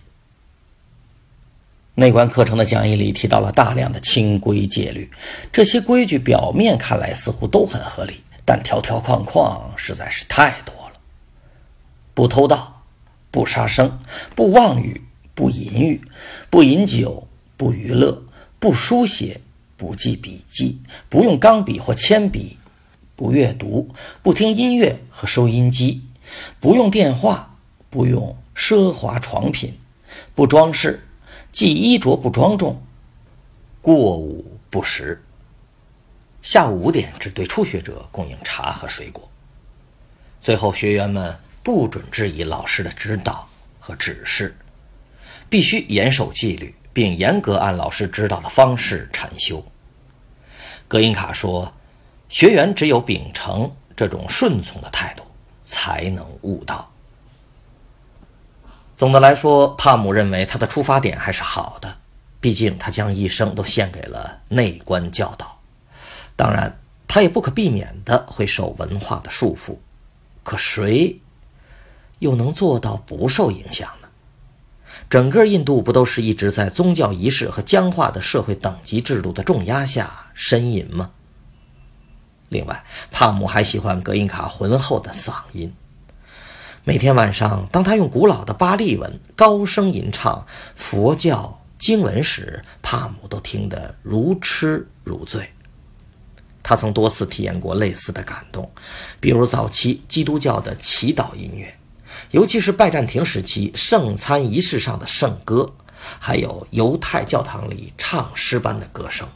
[1.95, 5.11] 内观课程的讲义里提到了大量的清规戒律，
[5.53, 10.93] 这些规矩表面看来似乎都很合理，但条条框框实在是太多了。
[12.15, 12.83] 不偷盗，
[13.31, 13.99] 不杀生，
[14.37, 15.03] 不妄语，
[15.35, 16.01] 不淫欲，
[16.51, 18.23] 不饮酒，不娱乐，
[18.61, 19.41] 不书写，
[19.79, 22.59] 不记笔记，不用钢笔或铅笔，
[23.17, 26.03] 不阅读，不听音乐和收音机，
[26.61, 27.57] 不用电话，
[27.89, 29.79] 不用奢华床品，
[30.35, 31.05] 不装饰。
[31.51, 32.83] 既衣着不庄重，
[33.81, 35.25] 过午不食。
[36.43, 39.29] 下午五点只对初学者供应茶和水果。
[40.41, 43.49] 最后，学员们不准质疑老师的指导
[43.81, 44.57] 和指示，
[45.49, 49.65] 必须严守纪律，并严格按老师指导的方式禅修。
[50.89, 51.73] 格音卡说
[52.29, 55.23] ：“学员只有秉承这种顺从的态度，
[55.63, 56.91] 才能悟道。”
[58.99, 61.97] 总的来说，帕姆认为他的出发点还是好的，
[62.41, 65.57] 毕竟他将一生都献给了内观教导。
[66.35, 69.77] 当然，他也不可避免的会受文化的束缚。
[70.43, 71.17] 可谁
[72.19, 73.89] 又能做到不受影响？
[75.11, 81.11] 整个印度不都是一直在宗教仪式和僵化的社会等级制度的重压下呻吟吗？
[82.51, 85.73] 另外，帕姆还喜欢格印卡浑厚的嗓音。
[86.85, 95.51] 每天晚上，当他用古老的巴利文高声吟唱佛教经文时，帕姆都听得如痴如醉。
[96.63, 98.71] 他曾多次体验过类似的感动，
[99.21, 101.75] 比如早期基督教的祈祷音乐，
[102.31, 105.73] 尤其是拜占庭时期圣餐仪式上的圣歌，
[106.19, 109.29] 还有犹太教堂里唱诗般的歌声。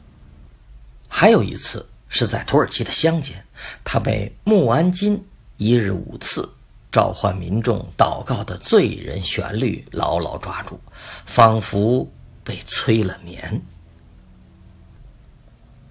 [1.09, 3.45] 还有一次是在土耳其的乡间，
[3.85, 5.25] 他被穆安金
[5.57, 6.49] 一日五次。
[6.91, 10.79] 召唤民众祷告的醉人旋律牢牢抓住，
[11.25, 12.07] 仿佛
[12.45, 13.63] 被催了眠。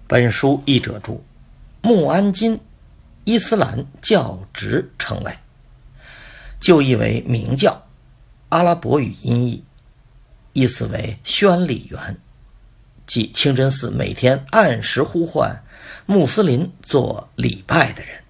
[0.06, 1.24] 本书译者注：
[1.82, 2.60] 穆安金，
[3.24, 5.36] 伊斯兰教职称谓，
[6.62, 7.88] 就译为明教，
[8.50, 9.64] 阿拉伯语音译，
[10.52, 12.16] 意思为宣礼员，
[13.04, 15.64] 即清真寺每天按时呼唤
[16.06, 18.22] 穆斯林做礼拜的人。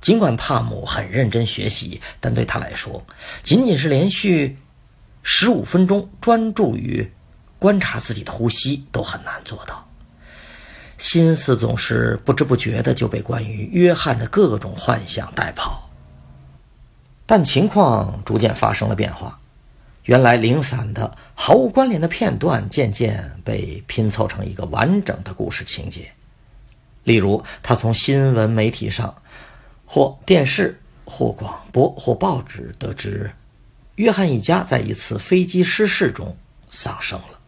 [0.00, 3.06] 尽管帕姆很认真学习，但对他来说，
[3.44, 4.58] 仅仅是连续
[5.22, 7.08] 十五分钟专注于
[7.60, 9.89] 观察自己的呼吸都很难做到。
[11.00, 15.90] 心思总是不知不觉的就被关于约翰的各种幻想带跑。
[17.26, 19.40] 但情况逐渐发生了变化，
[20.04, 26.12] 原来零散的、毫无关联的片段渐渐被拼凑成一个完整的故事情节。
[27.02, 29.12] 例如，他从新闻媒体上。
[29.92, 33.28] 或电视，或广播，或报纸，得知
[33.96, 36.36] 约翰一家在一次飞机失事中
[36.70, 37.40] 丧生了。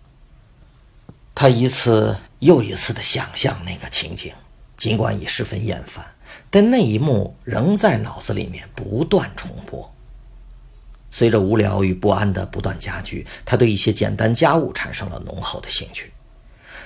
[1.37, 4.33] 他一次又一次的想象那个情景，
[4.77, 6.05] 尽管已十分厌烦，
[6.51, 9.95] 但那一幕仍在脑子里面不断重播。
[11.09, 16.13] 随着无聊与不安的不断加剧，他对一些简单家务产生了浓厚的兴趣。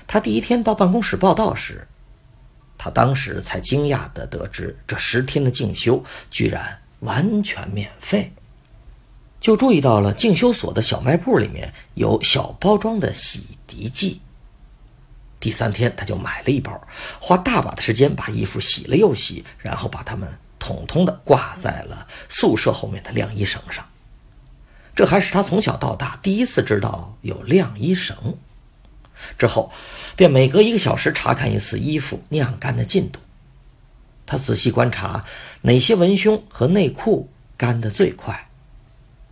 [0.07, 1.89] 他第一天到办公室报道时。
[2.77, 8.31] 他当时才惊讶地得知，这十天的进修居然完全免费。
[9.41, 14.21] 就注意到了进修所的小卖部里面有小包装的洗涤剂。
[15.47, 16.77] 第三天，他就买了一包，
[17.21, 20.29] 花大把的时间把衣服洗了又洗，然后把它们
[20.59, 23.87] 统统的挂在了宿舍后面的晾衣绳上。
[24.97, 28.37] 这还是他从小到大第一次知道有晾衣绳。
[29.39, 29.71] 之后，
[30.17, 33.21] 便每隔一个小时查看一次衣服晾干的进度。
[34.27, 35.25] 他仔细观察
[35.61, 38.49] 哪些文胸和内裤干得最快。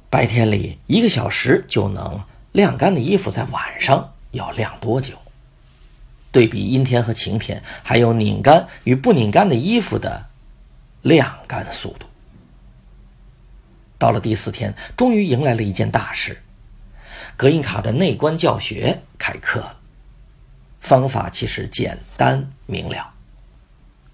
[0.09, 5.15] 白天里一个小时就能晾干的衣服，在晚上要晾多久？
[6.35, 10.27] 对比阴天和晴天，还有拧干与不拧干的衣服的
[11.03, 12.07] 晾干速度。
[13.99, 16.43] 到了第四天，终于迎来了一件大事。
[17.37, 19.77] 格印卡的内观教学开课了，
[20.81, 23.15] 方法其实简单明了。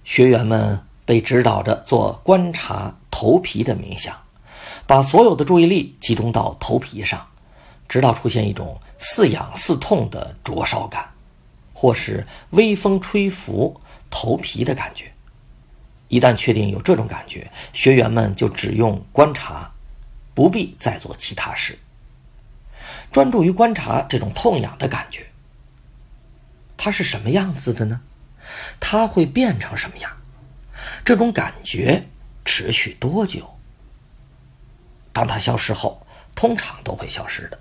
[0.04, 4.14] 学员们被指导着做观察头皮的冥想，
[4.86, 7.26] 把所有的注意力集中到头皮上，
[7.88, 11.08] 直到出现一种似痒似痛的灼烧感，
[11.80, 15.10] 或是微风吹拂头皮的感觉。
[16.08, 19.72] 一旦确定有这种感觉，学员们就只用观察，
[20.34, 21.78] 不必再做其他事。
[23.10, 25.30] 专注于观察这种痛痒的感觉，
[26.76, 28.02] 它是什么样子的呢？
[28.78, 30.14] 它会变成什么样？
[31.02, 32.08] 这种感觉
[32.44, 33.56] 持续多久？
[35.14, 37.58] 当它消失后，通常都会消失的。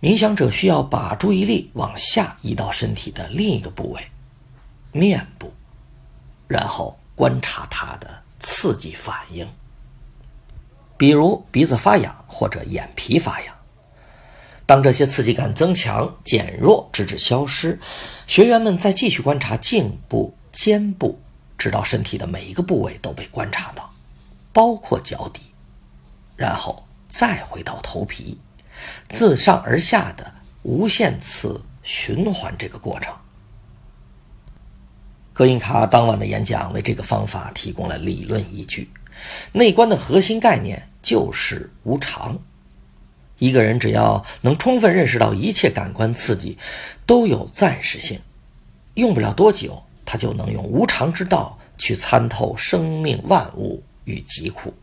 [0.00, 4.00] 冥想者需要把注意力往下移到身体的另一个部位——
[4.92, 5.52] 面部，
[6.46, 9.48] 然后观察它的刺激反应，
[10.96, 13.54] 比如鼻子发痒或者眼皮发痒。
[14.66, 17.80] 当这些刺激感增强、减弱，直至消失，
[18.26, 21.18] 学员们再继续观察颈部、肩部，
[21.56, 23.90] 直到身体的每一个部位都被观察到，
[24.52, 25.40] 包括脚底，
[26.36, 28.38] 然后再回到头皮，
[29.08, 33.14] 自上而下的无限次循环这个过程。
[35.32, 38.90] 格印卡当晚的演讲为这个方法提供了理论依据。
[39.52, 42.38] 内观的核心概念就是无常。
[43.38, 46.58] 一个人只要能充分认识到一切感官刺激
[47.06, 48.20] 都有暂时性，
[48.94, 54.74] 用不了多久，他就能用无常之道去参透生命万物与疾苦。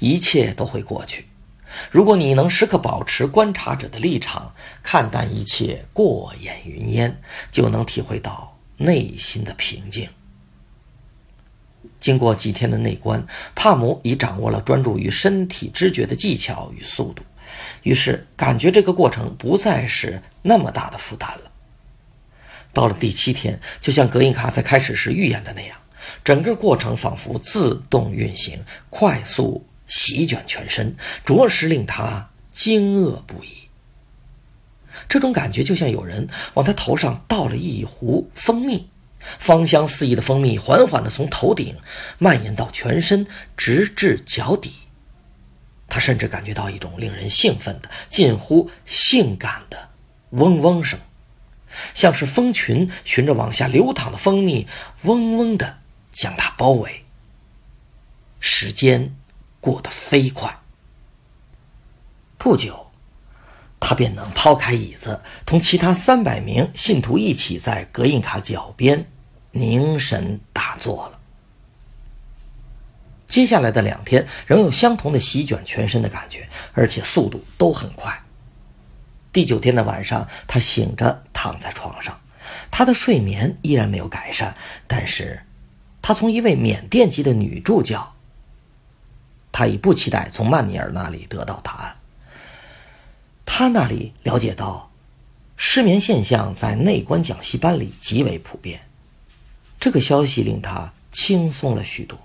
[0.00, 1.26] 一切都会过去。
[1.90, 4.52] 如果你能时刻保持观察者的立场，
[4.82, 10.08] 看淡一切过眼云烟，就能体会到内心的平静。
[12.00, 17.22] 经过几天的内观，帕姆已掌握了专注于身体知觉的技巧与速度，
[17.82, 21.50] 于是感觉这个过程不再是那么大的负担了。
[22.72, 25.76] 到了第七天，就像格印卡在开始时预言的那样，
[26.22, 33.68] 整个过程仿佛自动运行，快速席卷全身，着实令他惊愕不已。
[35.08, 38.88] 这种感觉就像有人往他头上倒了一壶蜂蜜。
[39.40, 41.76] 芳香四溢的蜂蜜缓缓地从头顶
[42.18, 43.26] 蔓延到全身，
[43.56, 44.74] 直至脚底。
[45.88, 49.88] 他甚至感觉到一种令人兴奋的、近乎性感的
[50.30, 51.00] 嗡嗡声，
[51.94, 54.66] 像是蜂群循着往下流淌的蜂蜜，
[55.02, 55.78] 嗡嗡地
[56.12, 57.04] 将他包围。
[58.38, 59.14] 时间
[59.60, 60.58] 过得飞快，
[62.36, 62.86] 不久。
[63.80, 69.08] 他便能抛开椅子，同其他三百名信徒一起在格印卡脚边
[69.52, 71.20] 凝神打坐了。
[73.28, 78.20] 接下来的两天仍有相同的席卷全身的感觉，而且速度都很快。
[79.32, 82.20] 第九天的晚上，他醒着躺在床上，
[82.70, 84.56] 他的睡眠依然没有改善，
[84.88, 85.40] 但是，
[86.02, 88.16] 他从一位缅甸籍的女助教，
[89.58, 91.96] 他已不期待从曼尼尔那里得到答案。
[93.44, 94.92] 他那里了解到，
[95.56, 98.82] 失眠现象在内观讲习班里极为普遍。
[99.80, 102.16] 这个消息令他轻松了许多。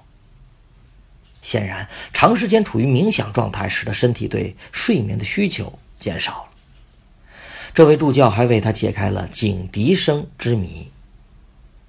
[1.41, 6.49] 显然，长时间处于冥想状态使得身体对睡眠的需求减少了。
[7.73, 10.91] 这位助教还为他解开了警笛声之谜。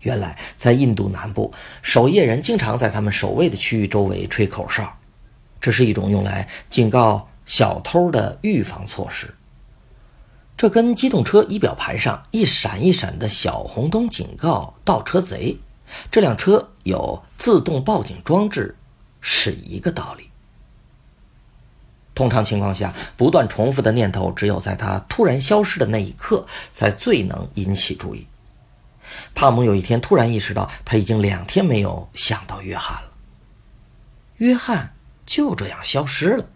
[0.01, 4.97] 原来，在印度南部，守夜人经常在他们守卫的区域周围吹口哨，
[5.65, 7.31] 这是一种用来警告。
[7.47, 9.35] 小偷的预防措施，
[10.57, 15.59] 这跟机动车仪表盘上一闪一闪的小红灯警告倒车贼，
[16.11, 18.79] 这辆车有自动报警装置，
[19.21, 20.31] 是一个道理。
[22.15, 28.27] 通常情况下，不断重复的念头，只有在他突然消失的那一刻，才最能引起注意。
[29.35, 33.11] 帕姆有一天突然意识到，他已经两天没有想到约翰了。
[34.39, 34.94] 约翰
[35.27, 36.49] 就这样消失了。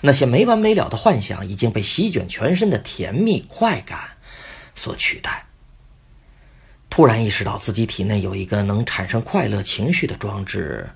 [0.00, 4.16] 那些没完没了的幻想已经被席卷全身的甜蜜快感
[4.74, 5.46] 所取代。
[6.90, 10.90] 突然意识到自己体内有一个能产生快乐情绪的装置，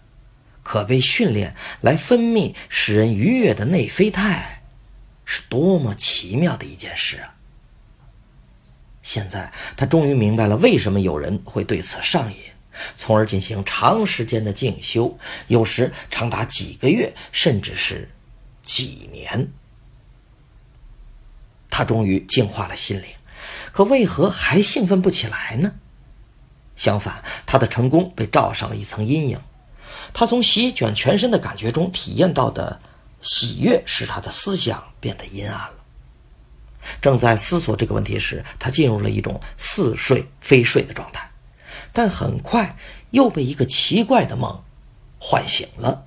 [0.62, 4.62] 可被训练来分泌使人愉悦的内啡肽，
[5.24, 7.34] 是多么奇妙的一件事啊！
[9.02, 12.38] 现在他终于明白了为什么有人会对此上瘾，
[12.96, 15.18] 从而进行长时间的静修，
[15.48, 18.08] 有时长达几个月，甚至是。
[18.64, 19.52] 几年，
[21.68, 23.08] 他终于净化了心灵，
[23.72, 25.74] 可为何还兴奋不起来呢？
[26.76, 29.40] 相反，他的成功被罩上了一层阴影。
[30.14, 32.80] 他从席卷全身的感觉中体验到的
[33.20, 35.74] 喜悦，使他的思想变得阴暗了。
[37.00, 41.28] 正在思索这个问题时，他进入了一种似睡非睡的状态，
[41.92, 42.76] 但很快
[43.10, 44.62] 又被一个奇怪的梦
[45.18, 46.06] 唤醒了。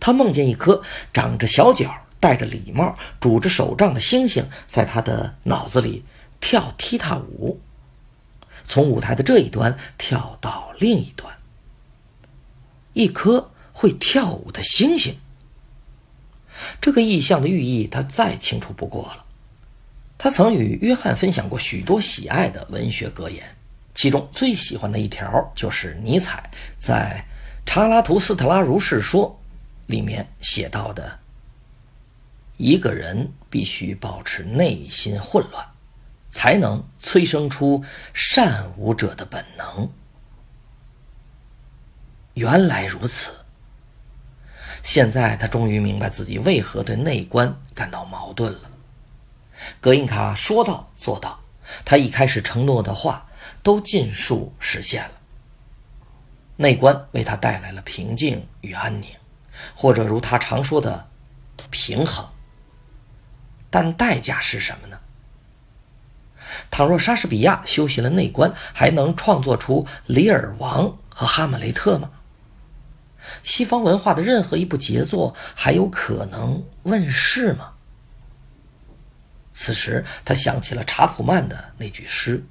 [0.00, 0.82] 他梦见一颗
[1.12, 6.04] 长着小脚、戴着礼帽、拄着手杖的星星在他的脑子里
[6.40, 7.60] 跳踢踏舞。
[8.64, 11.38] 从舞台的这一端跳到另一端。
[12.92, 15.16] 一颗会跳舞的星星。
[16.80, 19.24] 这个意象的寓意，他再清楚不过了。
[20.18, 23.56] 他曾与约翰分享过许多喜爱的文学格言，
[23.94, 27.24] 其中最喜欢的一条就是尼采在
[27.70, 29.38] 《查拉图斯特拉如是说》
[29.90, 31.18] 里面写到的
[32.56, 35.66] ：“一个人必须保持内心混乱，
[36.30, 37.84] 才能催生出
[38.14, 39.90] 善舞者的本能。”
[42.34, 43.30] 原来如此。
[44.82, 48.70] 现在他终于明白自己为何对内观感到矛盾了。
[49.80, 51.38] 格印卡说到做到，
[51.84, 53.28] 他一开始承诺的话
[53.62, 55.12] 都尽数实现了。
[56.56, 59.08] 内观为他带来了平静与安宁，
[59.74, 61.08] 或者如他常说的
[61.70, 62.28] 平衡。
[63.70, 64.98] 但代价是什么呢？
[66.70, 72.10] 倘若莎士比亚修习了内观，还能创作出《李尔王》和《哈姆雷特》吗？
[73.42, 77.72] 西方文化的任何一部杰作还有可能问世吗？
[79.54, 82.44] 此时，他想起了查普曼的那句诗：“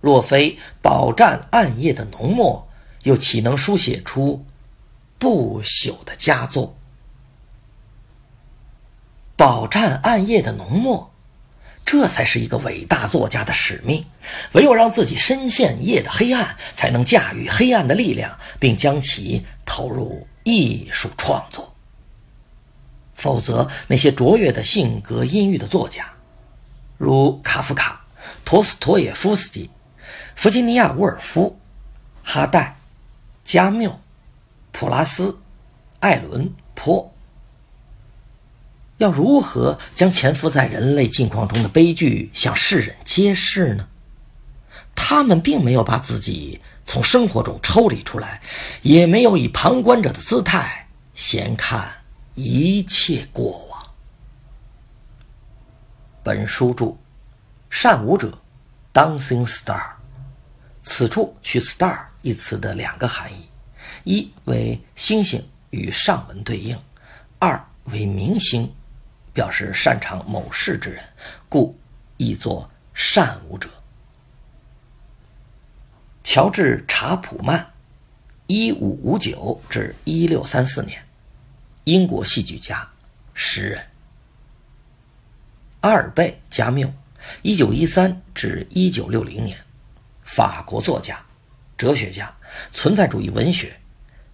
[0.00, 2.68] 若非饱蘸暗夜的浓墨，
[3.02, 4.44] 又岂能书写出
[5.18, 6.76] 不朽的佳作？”
[9.36, 11.12] 饱蘸暗夜的浓墨。
[11.84, 14.04] 这才是一个伟大作家的使命。
[14.54, 21.72] 唯有让自己深陷夜的黑暗，才能驾驭黑暗的力量，并将其投入艺术创作。
[23.14, 26.10] 否则，那些卓越的性格阴郁的作家，
[26.98, 28.04] 如卡夫卡、
[28.44, 29.70] 陀思妥耶夫斯基、
[30.36, 31.58] 弗吉尼亚·沃尔夫、
[32.22, 32.76] 哈代、
[33.42, 33.98] 加缪、
[34.70, 35.38] 普拉斯、
[36.00, 37.10] 艾伦坡。
[38.98, 43.88] 要如何将潜伏在人类境况中的悲剧向世人揭示呢？
[44.94, 48.42] 他们并没有把自己从生活中抽离出来，
[48.82, 51.90] 也没有以旁观者的姿态闲看
[52.34, 53.86] 一切过往。
[56.22, 56.98] 本书注：
[57.70, 58.38] 善舞者
[58.92, 59.95] ，dancing star。
[60.86, 63.46] 此处取 “star” 一词的两个含义：
[64.04, 66.78] 一为星星与上文对应；
[67.38, 67.62] 二
[67.92, 68.72] 为明星。
[69.34, 71.04] 表示擅长某事之人，
[71.46, 71.78] 故
[72.16, 73.68] 译作善舞者。
[76.24, 77.70] 乔治·查普曼，
[78.46, 81.04] 一五五九至一六三四年，
[81.84, 82.88] 英国戏剧家、
[83.34, 83.86] 诗人。
[85.82, 86.90] 阿尔贝·加缪，
[87.42, 89.62] 一九一三至一九六零年，
[90.26, 91.18] 法国作家、
[91.78, 92.30] 哲学家，
[92.72, 93.74] 存在主义文学、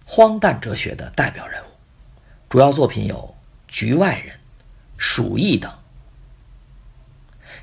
[0.03, 1.67] 荒诞哲学的代表人物，
[2.49, 3.33] 主要作品有
[3.71, 4.35] 《局外人》。
[4.97, 5.71] 鼠疫等。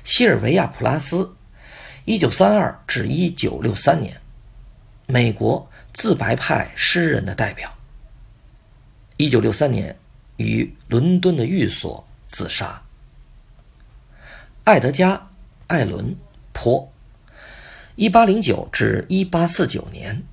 [0.03, 1.35] 西尔维亚·普拉斯，
[2.05, 4.21] 一九三二至一九六三年，
[5.07, 7.73] 美国自白派诗人的代表。
[9.17, 9.97] 一九六三年
[10.37, 12.81] 于伦敦的寓所自杀。
[14.63, 15.15] 爱德加·
[15.65, 16.15] 艾伦
[16.53, 16.91] 坡，
[17.95, 20.23] 一八零九至一八四九年，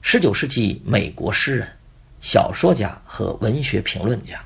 [0.00, 1.68] 十九世纪美国诗人、
[2.20, 4.40] 小说家和文学评论家。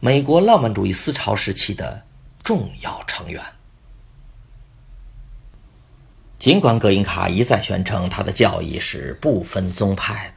[0.00, 2.02] 美国浪漫主义思潮时期的
[2.42, 3.40] 重要成员。
[6.40, 10.34] 尽管葛印卡一再宣称他的教义是不分宗派的，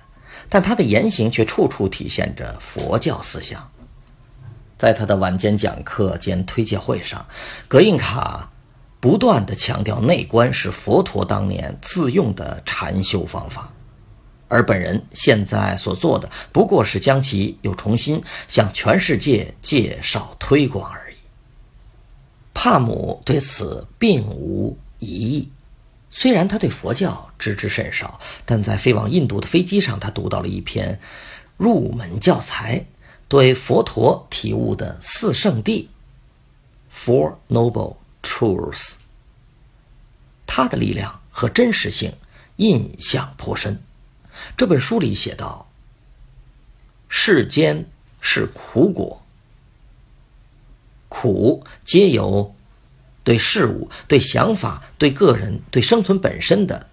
[0.50, 3.72] 但他的言行却处处体现着佛教思想。
[4.78, 7.26] 在他的晚间讲课兼推介会上，
[7.68, 8.52] 葛印卡
[9.04, 13.70] 不断的强调内观是佛陀当年自用的禅修方法。
[14.48, 21.16] 而本人现在所做的，不过是将其又重新向全世界介绍推广而已。
[22.54, 25.52] 帕姆对此并无疑义。
[26.10, 30.98] 虽然他对佛教知之甚少，但在飞往印度的飞机上，他读到了一篇
[31.58, 32.86] 入门教材，
[33.28, 35.88] 对佛陀体悟的四圣谛
[36.96, 38.96] （Four Noble truth，。
[40.48, 42.16] 他的力量和真实性
[42.56, 43.84] 印象颇深。
[44.58, 45.70] 这本书里写道
[47.08, 47.86] ：“世间
[48.20, 49.24] 是苦果，
[51.08, 52.56] 苦皆由
[53.24, 56.90] 对事物、对想法、对个人、对生存本身的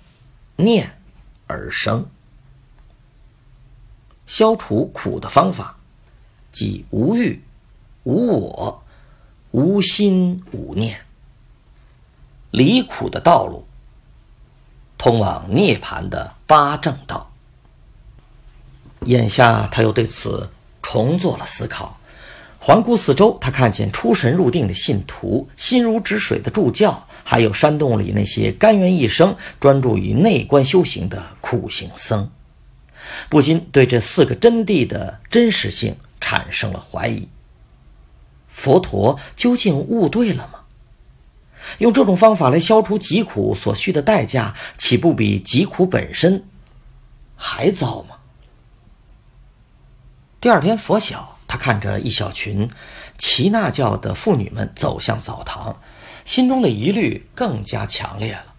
[0.56, 0.98] 念
[1.46, 2.08] 而生。
[4.26, 5.78] 消除苦的方法，
[6.52, 7.42] 即无欲、
[8.04, 8.84] 无我、
[9.50, 11.04] 无心、无念。
[12.50, 13.66] 离苦的道路，
[14.98, 17.30] 通往涅槃的八正道。”
[19.06, 20.50] 眼下，他又对此
[20.82, 21.98] 重做了思考。
[22.62, 32.30] 环顾四周，他看见出神入定的信徒、心如止水的助教，还有山洞里那些甘愿一生专注于内观修行的苦行僧，
[33.30, 37.26] 不禁对这四个真谛的真实性产生了怀疑：
[38.50, 40.59] 佛陀究竟悟对了吗？
[41.78, 46.44] 用这种方法来消除疾苦所需的代价，岂不比疾苦本身
[47.36, 48.16] 还糟吗？
[50.40, 51.36] 第二天拂晓。
[51.50, 52.70] 他看着一小群
[53.18, 55.80] 耆那教的妇女们走向澡堂，
[56.24, 58.54] 心中的疑虑更加强烈了。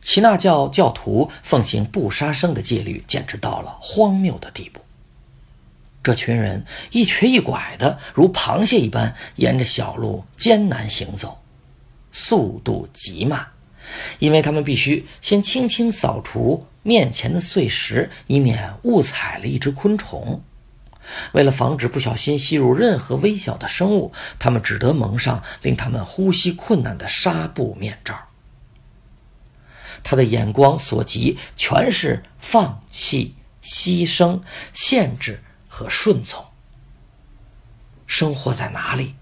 [0.00, 4.80] 耆那教教徒奉行不杀生的戒律，简直到了荒谬的地步。
[6.04, 11.40] 这群人一瘸一拐的，如螃蟹一般，沿着小路艰难行走，
[12.14, 13.48] 速度极慢，
[14.20, 20.42] 因为他们必须先轻轻扫除面前的碎石，以免误踩了一只昆虫。
[21.32, 28.18] 为了防止不小心吸入任何微小的生物，他们只得蒙上令他们呼吸困难的纱布面罩。
[30.02, 34.40] 他的眼光所及全是放弃、牺牲、
[34.72, 36.44] 限制和顺从。
[38.06, 39.14] 生活在哪里？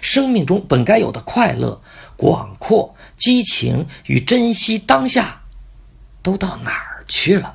[0.00, 1.80] 生命中本该有的快乐、
[2.16, 5.42] 广阔、激情与珍惜当下，
[6.22, 7.54] 都到哪儿去了？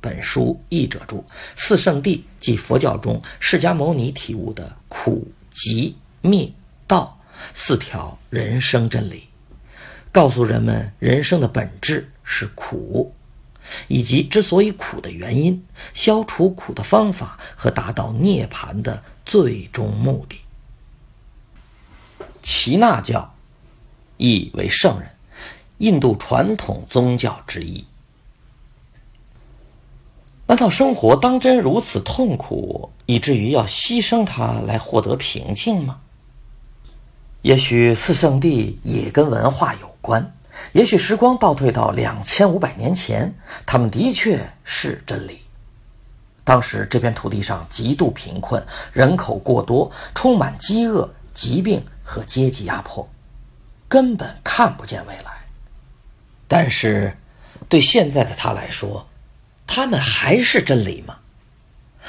[0.00, 1.24] 本书译者注：
[1.56, 6.50] 四圣谛即佛教中释迦牟尼体悟的苦、集、灭、
[6.86, 7.18] 道
[7.52, 9.24] 四条人生真理，
[10.12, 13.12] 告诉人们人生的本质是苦，
[13.86, 15.64] 以及之所以苦的原因、
[15.94, 20.40] 消除苦的方法和达到涅槃的最终目的。
[22.42, 23.34] 耆那教，
[24.16, 25.10] 意为圣人，
[25.78, 27.84] 印度传统宗教之一。
[30.46, 36.00] 难道生活当真如此痛苦，以至于要牺牲它来获得平静吗？
[37.42, 40.34] 也许四圣地也跟文化有关，
[40.72, 43.34] 也许时光倒退到两千五百年前，
[43.64, 45.40] 他们的确是真理。
[46.44, 53.08] 当时这片土地上极度贫困，人口过多，充满饥饿、疾病和阶级压迫，
[53.88, 55.32] 根本看不见未来。
[56.46, 57.16] 但是，
[57.68, 59.06] 对现在的他来说，
[59.66, 61.18] 他们还是真理吗？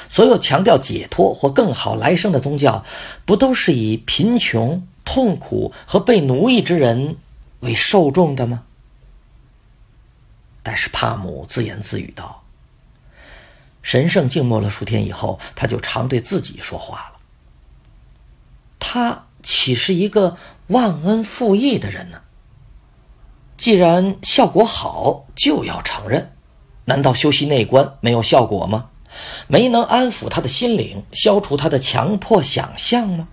[0.08, 2.82] 所有强调解脱或更好来生的宗教，
[3.26, 7.16] 不都是以贫穷、痛苦和被奴役之人
[7.60, 8.64] 为受众的吗？
[10.62, 12.42] 但是帕姆自言自语道
[13.80, 17.16] ：“神圣静默了数天以后，他就常对自己说话了。
[18.78, 20.36] 他岂是一个
[20.66, 22.20] 忘恩负义的人呢？
[23.56, 26.32] 既然效果好，就要承认。”
[26.86, 28.90] 难道修习内观没有效果吗？
[29.48, 33.28] 没能安抚他的心灵，消除他的强迫想象吗？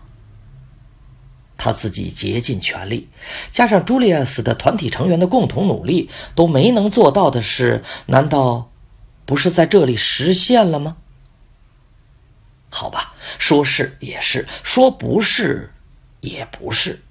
[1.58, 3.10] 他自己竭尽全力，
[3.52, 8.72] 加上朱利亚斯的团体成员的共同努力，都没能做到的事，难道
[9.26, 10.98] 不是在这里实现了吗？
[12.70, 15.74] 好吧，说是也是，说不是
[16.22, 17.02] 也不是。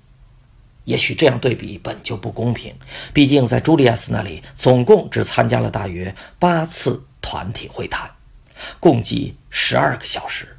[0.85, 2.73] 也许这样对比本就不公平，
[3.13, 8.09] 毕竟在朱利亚斯那里，总共只参加了大约八次团体会谈，
[8.79, 10.56] 共计十二个小时。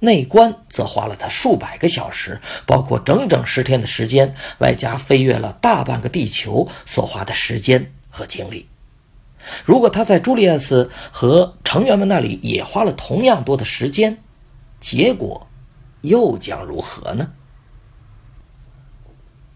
[0.00, 8.66] 内观则花了他数百个小时，包括整整十天的时间，外加飞越了大半个地球所花的时间和精力。
[9.64, 14.22] 如果他在朱利安斯和成员们那里也花了同样多的时间，
[14.80, 15.46] 结果
[16.02, 17.30] 又将如何呢？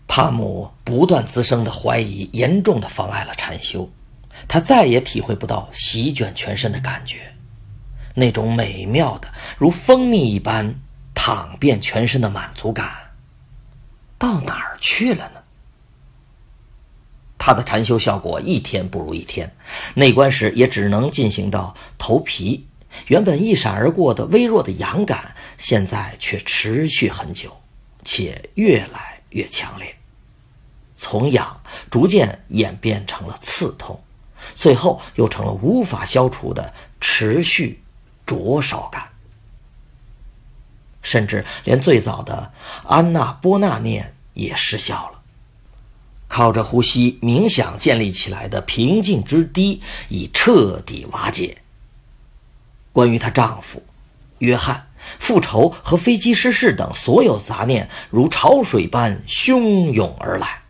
[0.07, 3.91] 帕姆不断滋生的怀疑，严重的妨碍了禅修。
[4.47, 7.34] 他再也体会不到席卷全身的感觉，
[8.15, 10.75] 那种美妙的如蜂蜜一般
[11.15, 12.87] 淌遍全身的满足感，
[14.19, 15.43] 到哪儿去了呢？
[17.37, 19.55] 他的禅修效果一天不如一天，
[19.95, 22.67] 内观时也只能进行到头皮。
[23.09, 27.55] 原本一闪而过的微弱的痒感，现在却持续很久，
[28.05, 29.95] 且越来越强烈。
[30.97, 31.61] 从痒
[31.91, 34.01] 逐渐演变成了刺痛，
[34.55, 37.83] 最后又成了无法消除的持续
[38.27, 39.09] 灼烧感，
[41.03, 42.53] 甚至连最早的
[42.87, 45.21] 安娜波那念也失效了。
[46.27, 51.59] 靠着呼吸冥想建立起来的平静之堤已彻底瓦解。
[52.93, 53.83] 关于她丈夫
[54.39, 60.63] 约翰、复仇和飞机失事等所有杂念，如潮水般汹涌而来。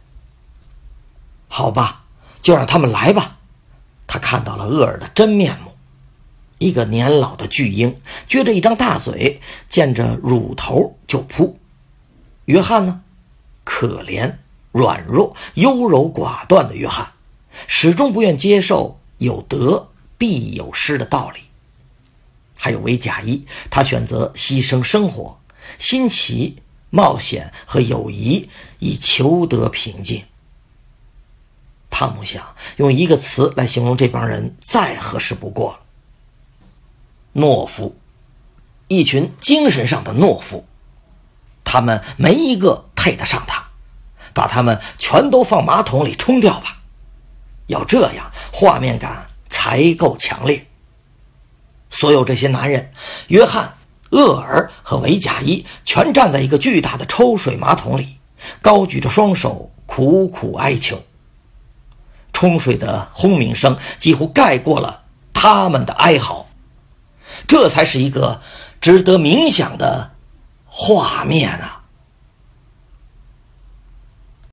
[1.48, 2.04] 好吧，
[2.42, 3.38] 就让他们来吧。
[4.06, 5.73] 他看到了厄尔的真面目。
[6.58, 7.96] 一个年老的巨婴，
[8.28, 11.58] 撅着一张大嘴，见着乳头就扑。
[12.46, 13.02] 约翰呢，
[13.64, 14.36] 可怜、
[14.72, 17.12] 软弱、优柔寡断的约翰，
[17.66, 21.40] 始终不愿接受有得必有失的道理。
[22.56, 25.38] 还有韦贾伊，他选择牺牲生活、
[25.78, 28.48] 新奇、冒险和友谊，
[28.78, 30.24] 以求得平静。
[31.90, 35.83] 胖木想用一个词来形容这帮人，再合适不过了。
[37.34, 37.96] 懦夫，
[38.88, 40.66] 一群精神上的懦夫，
[41.64, 43.64] 他们没一个配得上他，
[44.32, 46.78] 把他们全都放马桶里冲掉吧。
[47.66, 50.66] 要这样，画面感才够强烈。
[51.90, 52.92] 所有这些男人，
[53.28, 53.74] 约翰、
[54.10, 58.18] 厄尔和维贾伊，全站在一个巨大的抽水马桶里，
[58.60, 61.02] 高举着双手，苦苦哀求。
[62.32, 66.43] 冲水的轰鸣声几乎盖过了他们的哀嚎，
[67.46, 68.40] 这才是一个
[68.80, 70.12] 值得冥想的
[70.64, 71.73] 画面啊！